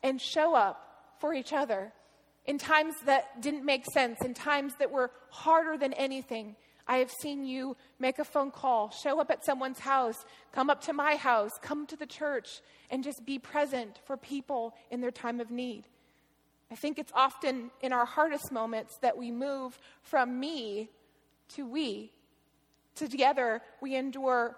and 0.04 0.22
show 0.22 0.56
up 0.56 1.16
for 1.20 1.34
each 1.34 1.52
other 1.52 1.92
in 2.46 2.58
times 2.58 2.96
that 3.06 3.42
didn't 3.42 3.66
make 3.66 3.86
sense, 3.86 4.22
in 4.22 4.34
times 4.34 4.74
that 4.80 4.92
were 4.92 5.12
harder 5.30 5.78
than 5.78 5.94
anything. 5.94 6.56
I 6.88 6.98
have 6.98 7.12
seen 7.12 7.46
you 7.46 7.78
make 7.98 8.20
a 8.20 8.26
phone 8.26 8.52
call, 8.52 8.90
show 8.90 9.22
up 9.22 9.32
at 9.32 9.46
someone's 9.46 9.80
house, 9.80 10.26
come 10.52 10.70
up 10.70 10.82
to 10.82 10.94
my 10.94 11.16
house, 11.16 11.52
come 11.62 11.88
to 11.88 11.96
the 11.96 12.06
church, 12.06 12.62
and 12.90 13.04
just 13.04 13.26
be 13.26 13.40
present 13.40 14.00
for 14.06 14.18
people 14.18 14.76
in 14.92 15.00
their 15.00 15.12
time 15.12 15.40
of 15.40 15.50
need. 15.50 15.86
I 16.70 16.76
think 16.76 17.00
it's 17.00 17.12
often 17.16 17.72
in 17.82 17.94
our 17.94 18.06
hardest 18.06 18.52
moments 18.52 18.98
that 19.02 19.18
we 19.18 19.32
move 19.32 19.80
from 20.02 20.40
me 20.40 20.90
to 21.50 21.66
we. 21.66 22.12
Together, 22.96 23.62
we 23.82 23.96
endure 23.96 24.58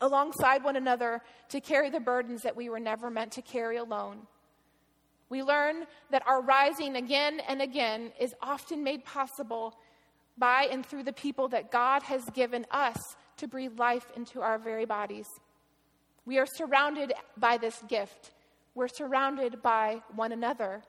alongside 0.00 0.62
one 0.62 0.76
another 0.76 1.22
to 1.48 1.60
carry 1.60 1.88
the 1.88 2.00
burdens 2.00 2.42
that 2.42 2.56
we 2.56 2.68
were 2.68 2.80
never 2.80 3.10
meant 3.10 3.32
to 3.32 3.42
carry 3.42 3.76
alone. 3.76 4.26
We 5.28 5.42
learn 5.42 5.84
that 6.10 6.26
our 6.26 6.40
rising 6.40 6.96
again 6.96 7.40
and 7.48 7.60
again 7.60 8.12
is 8.20 8.34
often 8.40 8.84
made 8.84 9.04
possible 9.04 9.74
by 10.38 10.68
and 10.70 10.84
through 10.84 11.02
the 11.02 11.12
people 11.12 11.48
that 11.48 11.70
God 11.70 12.02
has 12.04 12.22
given 12.34 12.66
us 12.70 12.96
to 13.38 13.48
breathe 13.48 13.78
life 13.78 14.06
into 14.16 14.40
our 14.40 14.58
very 14.58 14.84
bodies. 14.84 15.26
We 16.24 16.38
are 16.38 16.46
surrounded 16.46 17.12
by 17.36 17.56
this 17.56 17.80
gift. 17.88 18.32
We're 18.74 18.88
surrounded 18.88 19.62
by 19.62 20.02
one 20.14 20.32
another. 20.32 20.82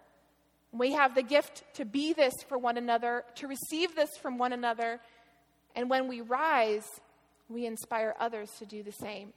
We 0.71 0.91
have 0.93 1.15
the 1.15 1.23
gift 1.23 1.63
to 1.75 1.85
be 1.85 2.13
this 2.13 2.33
for 2.47 2.57
one 2.57 2.77
another, 2.77 3.23
to 3.35 3.47
receive 3.47 3.95
this 3.95 4.09
from 4.21 4.37
one 4.37 4.53
another. 4.53 4.99
And 5.75 5.89
when 5.89 6.07
we 6.07 6.21
rise, 6.21 6.85
we 7.49 7.65
inspire 7.65 8.15
others 8.19 8.51
to 8.59 8.65
do 8.65 8.83
the 8.83 8.91
same. 8.91 9.33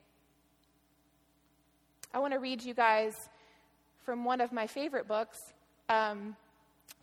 I 2.12 2.18
want 2.18 2.32
to 2.32 2.40
read 2.40 2.62
you 2.62 2.74
guys 2.74 3.14
from 4.10 4.24
one 4.24 4.40
of 4.40 4.50
my 4.50 4.66
favorite 4.66 5.06
books 5.06 5.38
um, 5.88 6.34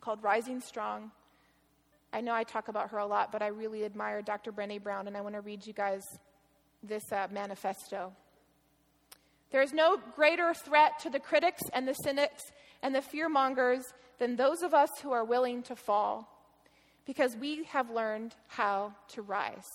called 0.02 0.22
Rising 0.22 0.60
Strong. 0.60 1.10
I 2.12 2.20
know 2.20 2.34
I 2.34 2.44
talk 2.44 2.68
about 2.68 2.90
her 2.90 2.98
a 2.98 3.06
lot, 3.06 3.32
but 3.32 3.42
I 3.42 3.48
really 3.48 3.86
admire 3.86 4.22
Dr. 4.22 4.52
Brene 4.52 4.84
Brown, 4.84 5.08
and 5.08 5.16
I 5.16 5.22
want 5.22 5.34
to 5.36 5.40
read 5.40 5.66
you 5.66 5.72
guys 5.72 6.04
this 6.84 7.10
uh, 7.14 7.28
manifesto. 7.32 8.12
There 9.52 9.62
is 9.62 9.72
no 9.72 9.98
greater 10.18 10.54
threat 10.54 11.00
to 11.00 11.10
the 11.10 11.22
critics 11.22 11.62
and 11.72 11.88
the 11.88 11.94
cynics 11.94 12.44
and 12.84 12.94
the 12.94 13.00
fearmongers 13.00 13.84
than 14.20 14.36
those 14.36 14.62
of 14.62 14.74
us 14.74 14.90
who 15.02 15.14
are 15.14 15.24
willing 15.24 15.64
to 15.64 15.78
fall, 15.78 16.28
because 17.06 17.38
we 17.38 17.64
have 17.70 17.90
learned 17.90 18.36
how 18.48 18.94
to 19.14 19.22
rise. 19.22 19.70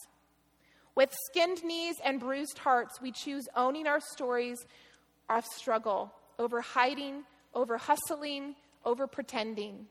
With 0.94 1.14
skinned 1.30 1.64
knees 1.64 1.96
and 2.04 2.20
bruised 2.20 2.58
hearts, 2.58 3.00
we 3.00 3.10
choose 3.10 3.48
owning 3.56 3.86
our 3.86 4.00
stories 4.00 4.58
of 5.30 5.46
struggle 5.46 6.12
over 6.38 6.60
hiding, 6.60 7.24
over 7.54 7.76
hustling, 7.76 8.54
over 8.84 9.06
pretending. 9.06 9.86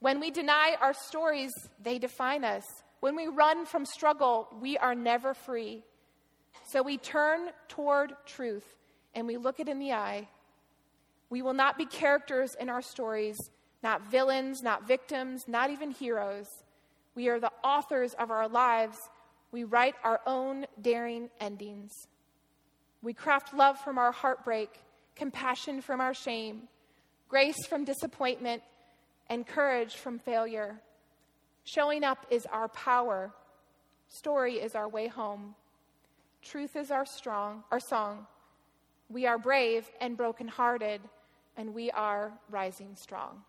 When 0.00 0.20
we 0.20 0.30
deny 0.30 0.76
our 0.80 0.94
stories, 0.94 1.52
they 1.82 1.98
define 1.98 2.44
us. 2.44 2.64
When 3.00 3.16
we 3.16 3.26
run 3.26 3.66
from 3.66 3.84
struggle, 3.84 4.48
we 4.60 4.78
are 4.78 4.94
never 4.94 5.34
free. 5.34 5.82
So 6.64 6.82
we 6.82 6.98
turn 6.98 7.50
toward 7.68 8.14
truth 8.26 8.64
and 9.14 9.26
we 9.26 9.36
look 9.36 9.60
it 9.60 9.68
in 9.68 9.78
the 9.78 9.92
eye, 9.92 10.28
we 11.30 11.42
will 11.42 11.54
not 11.54 11.78
be 11.78 11.86
characters 11.86 12.56
in 12.58 12.68
our 12.68 12.82
stories, 12.82 13.38
not 13.82 14.10
villains, 14.10 14.62
not 14.62 14.86
victims, 14.86 15.44
not 15.46 15.70
even 15.70 15.90
heroes. 15.90 16.46
We 17.14 17.28
are 17.28 17.40
the 17.40 17.52
authors 17.62 18.14
of 18.14 18.30
our 18.30 18.48
lives. 18.48 18.98
We 19.52 19.64
write 19.64 19.94
our 20.04 20.20
own 20.26 20.66
daring 20.80 21.30
endings. 21.40 21.92
We 23.02 23.14
craft 23.14 23.54
love 23.54 23.78
from 23.78 23.96
our 23.96 24.12
heartbreak, 24.12 24.70
compassion 25.20 25.82
from 25.82 26.00
our 26.00 26.14
shame, 26.14 26.62
grace 27.28 27.66
from 27.68 27.84
disappointment, 27.84 28.62
and 29.28 29.46
courage 29.46 29.96
from 29.96 30.18
failure. 30.18 30.80
Showing 31.64 32.04
up 32.04 32.24
is 32.30 32.46
our 32.46 32.68
power. 32.68 33.30
Story 34.08 34.54
is 34.54 34.74
our 34.74 34.88
way 34.88 35.08
home. 35.08 35.54
Truth 36.42 36.74
is 36.74 36.90
our 36.90 37.04
strong, 37.04 37.64
our 37.70 37.80
song. 37.80 38.26
We 39.10 39.26
are 39.26 39.36
brave 39.36 39.90
and 40.00 40.16
brokenhearted, 40.16 41.02
and 41.54 41.74
we 41.74 41.90
are 41.90 42.32
rising 42.48 42.96
strong. 42.96 43.42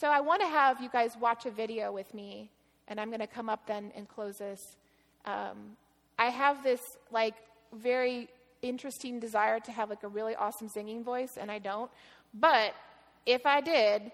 So 0.00 0.06
I 0.06 0.20
want 0.20 0.40
to 0.40 0.46
have 0.46 0.80
you 0.80 0.88
guys 0.88 1.16
watch 1.20 1.46
a 1.46 1.50
video 1.50 1.90
with 1.90 2.14
me, 2.14 2.48
and 2.86 3.00
I'm 3.00 3.08
going 3.08 3.18
to 3.18 3.26
come 3.26 3.48
up 3.48 3.66
then 3.66 3.90
and 3.96 4.08
close 4.08 4.38
this. 4.38 4.76
Um, 5.24 5.76
I 6.16 6.26
have 6.26 6.62
this 6.62 6.80
like 7.10 7.34
very 7.72 8.28
interesting 8.62 9.20
desire 9.20 9.60
to 9.60 9.72
have 9.72 9.90
like 9.90 10.02
a 10.02 10.08
really 10.08 10.34
awesome 10.34 10.68
singing 10.68 11.04
voice, 11.04 11.36
and 11.38 11.50
I 11.50 11.58
don't. 11.58 11.90
But 12.34 12.74
if 13.26 13.46
I 13.46 13.60
did, 13.60 14.10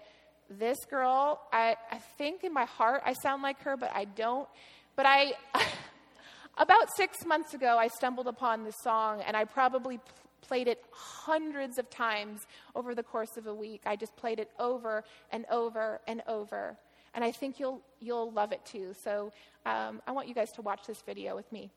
this 0.49 0.77
girl, 0.89 1.41
I, 1.51 1.75
I 1.91 1.97
think 2.17 2.43
in 2.43 2.53
my 2.53 2.65
heart 2.65 3.01
I 3.05 3.13
sound 3.13 3.41
like 3.41 3.61
her, 3.61 3.77
but 3.77 3.91
I 3.93 4.05
don't. 4.05 4.47
But 4.95 5.05
I, 5.05 5.33
about 6.57 6.95
six 6.95 7.25
months 7.25 7.53
ago, 7.53 7.77
I 7.77 7.87
stumbled 7.87 8.27
upon 8.27 8.63
this 8.63 8.75
song, 8.83 9.21
and 9.25 9.35
I 9.35 9.45
probably 9.45 9.99
played 10.41 10.67
it 10.67 10.83
hundreds 10.91 11.77
of 11.77 11.89
times 11.89 12.41
over 12.75 12.93
the 12.93 13.03
course 13.03 13.37
of 13.37 13.47
a 13.47 13.53
week. 13.53 13.81
I 13.85 13.95
just 13.95 14.15
played 14.15 14.39
it 14.39 14.51
over 14.59 15.03
and 15.31 15.45
over 15.49 15.99
and 16.07 16.21
over. 16.27 16.77
And 17.13 17.23
I 17.23 17.31
think 17.31 17.59
you'll, 17.59 17.81
you'll 17.99 18.31
love 18.31 18.51
it 18.51 18.63
too. 18.65 18.93
So 19.03 19.31
um, 19.65 20.01
I 20.05 20.11
want 20.11 20.27
you 20.27 20.35
guys 20.35 20.51
to 20.53 20.61
watch 20.61 20.85
this 20.85 21.01
video 21.01 21.35
with 21.35 21.51
me. 21.51 21.71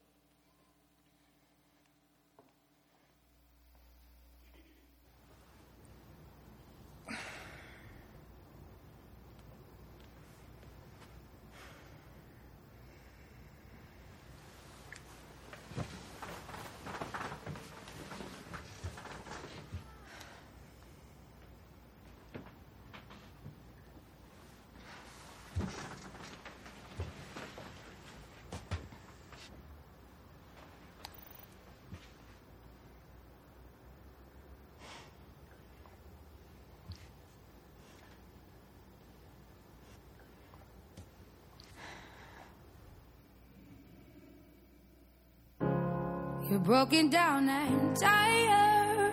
You're 46.50 46.60
broken 46.60 47.10
down 47.10 47.46
and 47.46 47.94
tired 47.94 49.12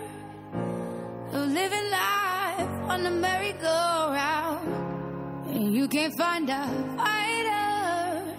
of 1.34 1.48
living 1.48 1.90
life 1.90 2.70
on 2.88 3.02
the 3.02 3.10
merry-go-round, 3.10 4.66
and 5.50 5.74
you 5.74 5.86
can't 5.86 6.16
find 6.16 6.48
a 6.48 6.66
fighter. 6.96 8.36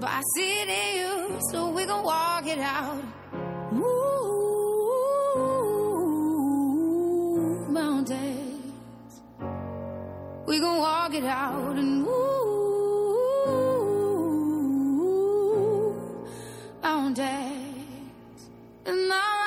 But 0.00 0.10
I 0.10 0.22
see 0.34 0.60
it 0.62 0.68
in 0.68 0.96
you, 0.98 1.38
so 1.52 1.70
we 1.70 1.84
gon' 1.86 2.02
walk 2.02 2.48
it 2.48 2.58
out. 2.58 3.00
Move 3.70 3.90
mountains, 7.70 9.22
we 10.48 10.58
gon' 10.58 10.78
walk 10.78 11.14
it 11.14 11.24
out 11.24 11.76
and 11.76 12.02
move 12.02 12.43
And 18.86 19.10
I 19.10 19.43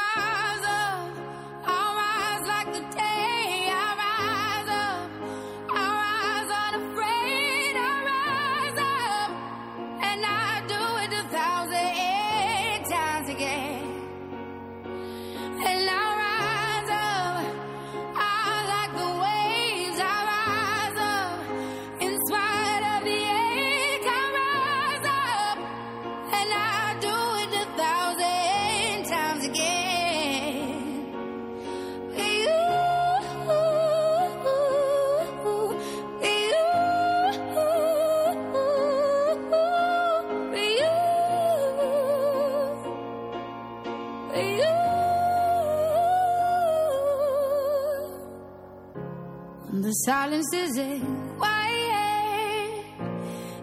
The 49.87 49.93
silence 49.93 50.53
isn't 50.53 51.37
quiet, 51.37 52.83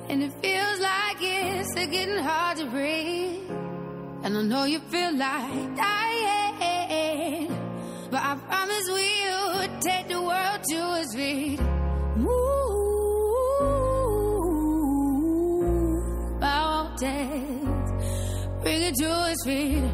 and 0.08 0.22
it 0.22 0.32
feels 0.40 0.80
like 0.80 1.18
it's 1.20 1.74
getting 1.74 2.16
hard 2.16 2.56
to 2.56 2.64
breathe. 2.64 3.50
And 4.22 4.38
I 4.38 4.42
know 4.42 4.64
you 4.64 4.80
feel 4.88 5.14
like 5.18 5.76
dying, 5.76 7.48
but 8.10 8.22
I 8.22 8.36
promise 8.36 8.88
we'll 8.88 9.80
take 9.80 10.08
the 10.08 10.22
world 10.22 10.62
to 10.70 10.94
its 11.02 11.14
feet. 11.14 11.60
Move 12.16 12.30
mountains, 16.40 17.90
bring 18.62 18.80
it 18.80 18.94
to 18.94 19.30
its 19.30 19.44
feet. 19.44 19.84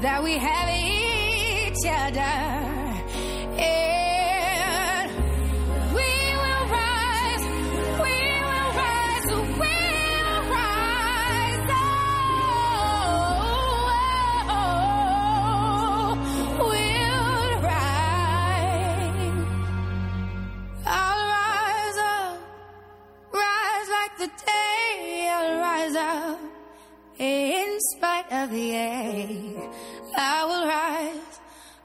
That 0.00 0.22
we 0.22 0.32
have 0.38 0.68
each 0.68 1.86
other. 1.86 2.55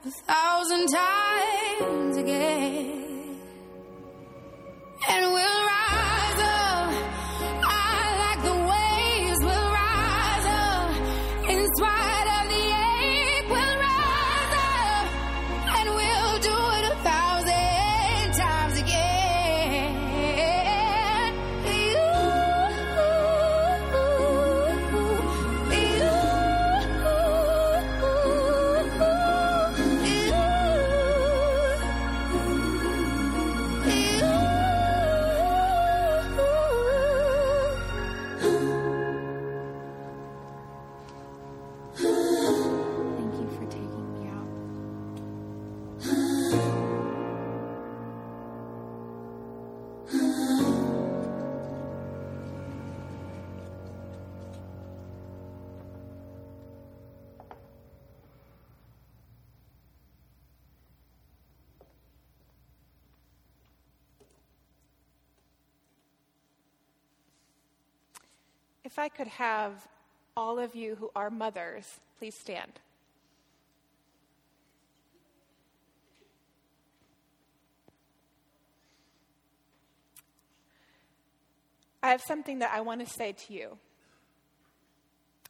A 0.04 0.10
thousand 0.10 0.88
times 0.88 1.21
Thank 33.84 34.11
If 68.92 68.98
I 68.98 69.08
could 69.08 69.28
have 69.28 69.88
all 70.36 70.58
of 70.58 70.74
you 70.74 70.96
who 70.96 71.10
are 71.16 71.30
mothers, 71.30 71.98
please 72.18 72.34
stand. 72.34 72.72
I 82.02 82.10
have 82.10 82.20
something 82.20 82.58
that 82.58 82.70
I 82.74 82.82
want 82.82 83.00
to 83.00 83.10
say 83.10 83.32
to 83.32 83.54
you. 83.54 83.78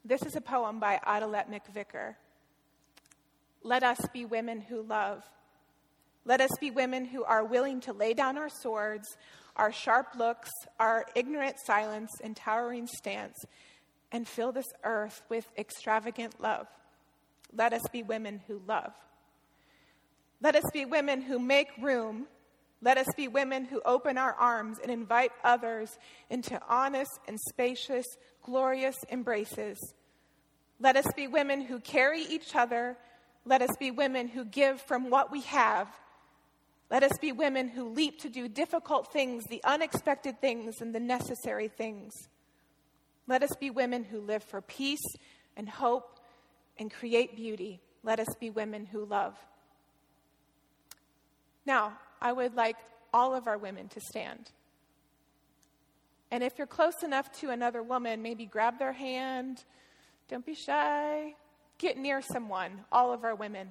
This 0.04 0.22
is 0.22 0.36
a 0.36 0.40
poem 0.40 0.78
by 0.78 1.00
Idelette 1.04 1.50
McVicker. 1.50 2.14
Let 3.64 3.82
us 3.82 3.98
be 4.12 4.24
women 4.24 4.60
who 4.60 4.82
love. 4.82 5.24
Let 6.24 6.40
us 6.40 6.52
be 6.60 6.70
women 6.70 7.06
who 7.06 7.24
are 7.24 7.44
willing 7.44 7.80
to 7.80 7.92
lay 7.92 8.14
down 8.14 8.38
our 8.38 8.48
swords, 8.48 9.16
our 9.56 9.72
sharp 9.72 10.14
looks, 10.16 10.50
our 10.78 11.06
ignorant 11.14 11.56
silence 11.64 12.10
and 12.22 12.36
towering 12.36 12.86
stance, 12.86 13.36
and 14.10 14.26
fill 14.26 14.52
this 14.52 14.66
earth 14.84 15.22
with 15.28 15.46
extravagant 15.56 16.40
love. 16.40 16.66
Let 17.54 17.72
us 17.72 17.82
be 17.92 18.02
women 18.02 18.40
who 18.46 18.62
love. 18.66 18.92
Let 20.40 20.56
us 20.56 20.64
be 20.72 20.84
women 20.84 21.22
who 21.22 21.38
make 21.38 21.68
room. 21.80 22.26
Let 22.80 22.98
us 22.98 23.06
be 23.16 23.28
women 23.28 23.64
who 23.64 23.80
open 23.84 24.18
our 24.18 24.32
arms 24.32 24.78
and 24.82 24.90
invite 24.90 25.32
others 25.44 25.96
into 26.30 26.60
honest 26.68 27.10
and 27.28 27.38
spacious, 27.48 28.06
glorious 28.42 28.96
embraces. 29.10 29.78
Let 30.80 30.96
us 30.96 31.06
be 31.14 31.28
women 31.28 31.60
who 31.60 31.78
carry 31.78 32.22
each 32.22 32.56
other. 32.56 32.96
Let 33.44 33.62
us 33.62 33.70
be 33.78 33.92
women 33.92 34.26
who 34.26 34.44
give 34.44 34.80
from 34.80 35.10
what 35.10 35.30
we 35.30 35.42
have. 35.42 35.88
Let 36.92 37.04
us 37.04 37.16
be 37.18 37.32
women 37.32 37.68
who 37.68 37.88
leap 37.88 38.20
to 38.20 38.28
do 38.28 38.48
difficult 38.48 39.10
things, 39.10 39.44
the 39.48 39.64
unexpected 39.64 40.42
things, 40.42 40.82
and 40.82 40.94
the 40.94 41.00
necessary 41.00 41.68
things. 41.68 42.12
Let 43.26 43.42
us 43.42 43.56
be 43.58 43.70
women 43.70 44.04
who 44.04 44.20
live 44.20 44.42
for 44.42 44.60
peace 44.60 45.00
and 45.56 45.66
hope 45.66 46.20
and 46.78 46.92
create 46.92 47.34
beauty. 47.34 47.80
Let 48.02 48.20
us 48.20 48.28
be 48.38 48.50
women 48.50 48.84
who 48.84 49.06
love. 49.06 49.34
Now, 51.64 51.94
I 52.20 52.30
would 52.30 52.56
like 52.56 52.76
all 53.14 53.34
of 53.34 53.46
our 53.46 53.56
women 53.56 53.88
to 53.88 54.00
stand. 54.00 54.50
And 56.30 56.42
if 56.42 56.58
you're 56.58 56.66
close 56.66 57.02
enough 57.02 57.32
to 57.40 57.48
another 57.48 57.82
woman, 57.82 58.20
maybe 58.20 58.44
grab 58.44 58.78
their 58.78 58.92
hand. 58.92 59.64
Don't 60.28 60.44
be 60.44 60.54
shy. 60.54 61.36
Get 61.78 61.96
near 61.96 62.20
someone, 62.20 62.84
all 62.92 63.14
of 63.14 63.24
our 63.24 63.34
women. 63.34 63.70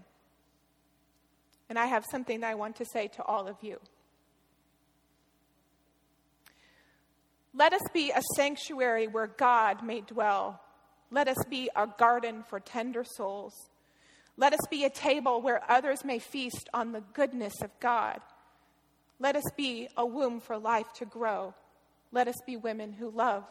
And 1.71 1.79
I 1.79 1.86
have 1.86 2.03
something 2.12 2.43
I 2.43 2.55
want 2.55 2.75
to 2.75 2.86
say 2.86 3.07
to 3.07 3.23
all 3.23 3.47
of 3.47 3.55
you. 3.62 3.79
Let 7.53 7.71
us 7.71 7.84
be 7.93 8.12
a 8.12 8.21
sanctuary 8.36 9.07
where 9.07 9.27
God 9.27 9.81
may 9.81 10.01
dwell. 10.01 10.60
Let 11.12 11.29
us 11.29 11.38
be 11.49 11.69
a 11.73 11.88
garden 11.88 12.43
for 12.49 12.60
tender 12.60 13.05
souls. 13.05 13.53
Let 14.36 14.51
us 14.51 14.60
be 14.69 14.84
a 14.84 14.89
table 14.89 15.41
where 15.41 15.62
others 15.71 16.03
may 16.03 16.19
feast 16.19 16.67
on 16.73 16.91
the 16.91 17.05
goodness 17.13 17.62
of 17.62 17.71
God. 17.79 18.19
Let 19.17 19.38
us 19.38 19.49
be 19.55 19.88
a 19.95 20.05
womb 20.05 20.41
for 20.41 20.57
life 20.57 20.91
to 20.95 21.05
grow. 21.05 21.53
Let 22.12 22.27
us 22.27 22.41
be 22.45 22.57
women 22.57 22.91
who 22.91 23.10
love. 23.10 23.45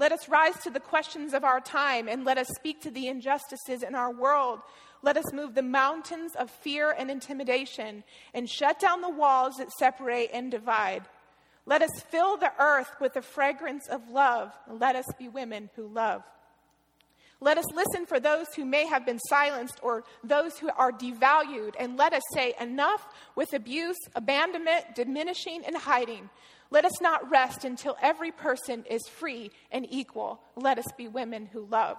Let 0.00 0.12
us 0.12 0.30
rise 0.30 0.58
to 0.62 0.70
the 0.70 0.80
questions 0.80 1.34
of 1.34 1.44
our 1.44 1.60
time 1.60 2.08
and 2.08 2.24
let 2.24 2.38
us 2.38 2.48
speak 2.56 2.80
to 2.80 2.90
the 2.90 3.08
injustices 3.08 3.82
in 3.82 3.94
our 3.94 4.10
world. 4.10 4.60
Let 5.02 5.18
us 5.18 5.30
move 5.30 5.54
the 5.54 5.62
mountains 5.62 6.32
of 6.36 6.50
fear 6.50 6.90
and 6.90 7.10
intimidation 7.10 8.02
and 8.32 8.48
shut 8.48 8.80
down 8.80 9.02
the 9.02 9.10
walls 9.10 9.56
that 9.58 9.70
separate 9.72 10.30
and 10.32 10.50
divide. 10.50 11.02
Let 11.66 11.82
us 11.82 11.90
fill 12.08 12.38
the 12.38 12.50
earth 12.58 12.90
with 12.98 13.12
the 13.12 13.20
fragrance 13.20 13.88
of 13.88 14.08
love. 14.08 14.54
Let 14.70 14.96
us 14.96 15.04
be 15.18 15.28
women 15.28 15.68
who 15.76 15.86
love. 15.86 16.22
Let 17.42 17.58
us 17.58 17.70
listen 17.74 18.06
for 18.06 18.18
those 18.18 18.46
who 18.56 18.64
may 18.64 18.86
have 18.86 19.04
been 19.04 19.18
silenced 19.18 19.80
or 19.82 20.04
those 20.24 20.58
who 20.58 20.70
are 20.78 20.92
devalued, 20.92 21.74
and 21.78 21.98
let 21.98 22.14
us 22.14 22.22
say 22.32 22.54
enough 22.58 23.06
with 23.36 23.52
abuse, 23.52 23.98
abandonment, 24.14 24.94
diminishing, 24.94 25.62
and 25.66 25.76
hiding. 25.76 26.30
Let 26.70 26.84
us 26.84 27.00
not 27.00 27.30
rest 27.30 27.64
until 27.64 27.96
every 28.00 28.30
person 28.30 28.84
is 28.88 29.02
free 29.08 29.50
and 29.70 29.86
equal. 29.90 30.40
Let 30.56 30.78
us 30.78 30.86
be 30.96 31.08
women 31.08 31.46
who 31.46 31.66
love. 31.66 31.98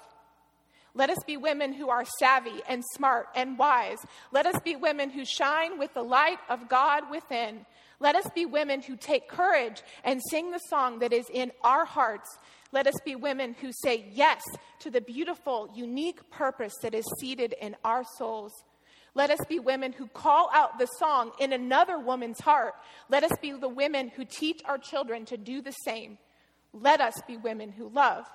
Let 0.94 1.10
us 1.10 1.20
be 1.26 1.38
women 1.38 1.74
who 1.74 1.90
are 1.90 2.06
savvy 2.20 2.62
and 2.68 2.84
smart 2.96 3.28
and 3.36 3.58
wise. 3.58 4.00
Let 4.32 4.46
us 4.46 4.60
be 4.64 4.76
women 4.76 5.10
who 5.10 5.24
shine 5.24 5.80
with 5.80 5.94
the 5.94 6.04
light 6.04 6.40
of 6.50 6.68
God 6.68 7.10
within. 7.10 7.66
Let 8.00 8.16
us 8.16 8.28
be 8.34 8.46
women 8.46 8.82
who 8.82 8.98
take 8.98 9.30
courage 9.30 9.82
and 10.04 10.22
sing 10.30 10.52
the 10.52 10.60
song 10.70 11.00
that 11.00 11.14
is 11.14 11.30
in 11.32 11.52
our 11.64 11.86
hearts. 11.86 12.30
Let 12.74 12.88
us 12.88 12.96
be 13.06 13.16
women 13.16 13.56
who 13.62 13.72
say 13.72 14.06
yes 14.12 14.42
to 14.80 14.90
the 14.90 15.02
beautiful, 15.02 15.72
unique 15.76 16.30
purpose 16.30 16.74
that 16.82 16.94
is 16.94 17.06
seated 17.20 17.54
in 17.62 17.76
our 17.86 18.04
souls. 18.18 18.52
Let 19.14 19.30
us 19.30 19.40
be 19.48 19.60
women 19.60 19.92
who 19.92 20.08
call 20.08 20.50
out 20.54 20.80
the 20.80 20.86
song 20.86 21.32
in 21.40 21.52
another 21.52 22.00
woman's 22.00 22.40
heart. 22.40 22.76
Let 23.10 23.24
us 23.24 23.38
be 23.42 23.52
the 23.52 23.68
women 23.68 24.10
who 24.10 24.24
teach 24.24 24.62
our 24.66 24.78
children 24.78 25.26
to 25.26 25.38
do 25.38 25.62
the 25.62 25.74
same. 25.74 26.18
Let 26.74 27.02
us 27.02 27.22
be 27.28 27.36
women 27.36 27.72
who 27.72 27.90
love. 27.90 28.26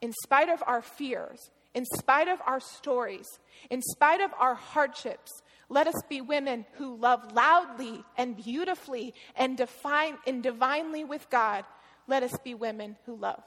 In 0.00 0.12
spite 0.22 0.48
of 0.48 0.62
our 0.66 0.82
fears, 0.82 1.50
in 1.74 1.84
spite 1.84 2.28
of 2.28 2.40
our 2.46 2.60
stories, 2.60 3.26
in 3.70 3.82
spite 3.82 4.20
of 4.20 4.30
our 4.38 4.54
hardships, 4.54 5.42
let 5.68 5.86
us 5.86 6.00
be 6.08 6.20
women 6.20 6.64
who 6.72 6.96
love 6.96 7.32
loudly 7.32 8.04
and 8.16 8.36
beautifully 8.36 9.14
and, 9.36 9.56
define, 9.56 10.16
and 10.26 10.42
divinely 10.42 11.04
with 11.04 11.28
God. 11.30 11.64
Let 12.06 12.22
us 12.22 12.36
be 12.42 12.54
women 12.54 12.96
who 13.06 13.16
love. 13.16 13.42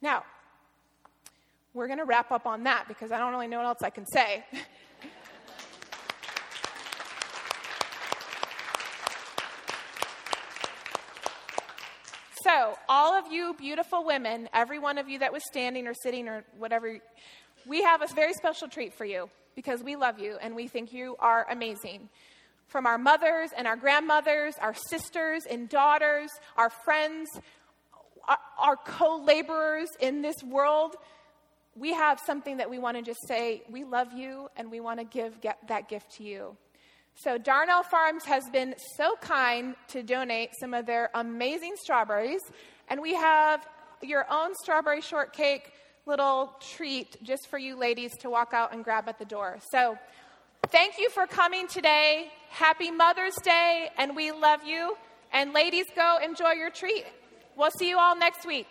Now, 0.00 0.24
we're 1.76 1.86
going 1.86 1.98
to 1.98 2.04
wrap 2.06 2.32
up 2.32 2.46
on 2.46 2.64
that 2.64 2.88
because 2.88 3.12
I 3.12 3.18
don't 3.18 3.30
really 3.30 3.48
know 3.48 3.58
what 3.58 3.66
else 3.66 3.82
I 3.82 3.90
can 3.90 4.06
say. 4.06 4.42
so, 12.42 12.78
all 12.88 13.12
of 13.14 13.30
you 13.30 13.54
beautiful 13.58 14.06
women, 14.06 14.48
every 14.54 14.78
one 14.78 14.96
of 14.96 15.10
you 15.10 15.18
that 15.18 15.34
was 15.34 15.42
standing 15.46 15.86
or 15.86 15.92
sitting 15.92 16.28
or 16.28 16.44
whatever, 16.56 16.98
we 17.66 17.82
have 17.82 18.00
a 18.00 18.06
very 18.14 18.32
special 18.32 18.68
treat 18.68 18.94
for 18.94 19.04
you 19.04 19.28
because 19.54 19.82
we 19.82 19.96
love 19.96 20.18
you 20.18 20.38
and 20.40 20.56
we 20.56 20.68
think 20.68 20.94
you 20.94 21.14
are 21.18 21.46
amazing. 21.50 22.08
From 22.68 22.86
our 22.86 22.96
mothers 22.96 23.50
and 23.56 23.66
our 23.66 23.76
grandmothers, 23.76 24.54
our 24.62 24.74
sisters 24.74 25.44
and 25.48 25.68
daughters, 25.68 26.30
our 26.56 26.70
friends, 26.70 27.28
our, 28.58 28.76
co 28.76 29.18
laborers 29.18 29.90
in 30.00 30.22
this 30.22 30.42
world, 30.42 30.96
we 31.76 31.92
have 31.92 32.18
something 32.24 32.56
that 32.56 32.70
we 32.70 32.78
want 32.78 32.96
to 32.96 33.02
just 33.02 33.26
say, 33.28 33.62
we 33.70 33.84
love 33.84 34.12
you, 34.12 34.48
and 34.56 34.70
we 34.70 34.80
want 34.80 34.98
to 34.98 35.04
give 35.04 35.38
that 35.68 35.88
gift 35.88 36.16
to 36.16 36.24
you. 36.24 36.56
So, 37.14 37.38
Darnell 37.38 37.82
Farms 37.82 38.24
has 38.24 38.44
been 38.50 38.74
so 38.96 39.16
kind 39.20 39.74
to 39.88 40.02
donate 40.02 40.50
some 40.58 40.74
of 40.74 40.86
their 40.86 41.10
amazing 41.14 41.74
strawberries, 41.82 42.42
and 42.88 43.00
we 43.00 43.14
have 43.14 43.66
your 44.02 44.26
own 44.30 44.54
strawberry 44.62 45.00
shortcake 45.00 45.72
little 46.06 46.52
treat 46.60 47.16
just 47.22 47.48
for 47.48 47.58
you 47.58 47.76
ladies 47.76 48.12
to 48.20 48.30
walk 48.30 48.52
out 48.52 48.72
and 48.72 48.84
grab 48.84 49.08
at 49.08 49.18
the 49.18 49.24
door. 49.24 49.58
So, 49.70 49.98
thank 50.68 50.98
you 50.98 51.10
for 51.10 51.26
coming 51.26 51.68
today. 51.68 52.30
Happy 52.50 52.90
Mother's 52.90 53.36
Day, 53.42 53.88
and 53.98 54.16
we 54.16 54.32
love 54.32 54.60
you. 54.64 54.96
And 55.32 55.52
ladies, 55.52 55.86
go 55.94 56.18
enjoy 56.24 56.52
your 56.52 56.70
treat. 56.70 57.04
We'll 57.56 57.70
see 57.78 57.88
you 57.88 57.98
all 57.98 58.16
next 58.16 58.46
week. 58.46 58.66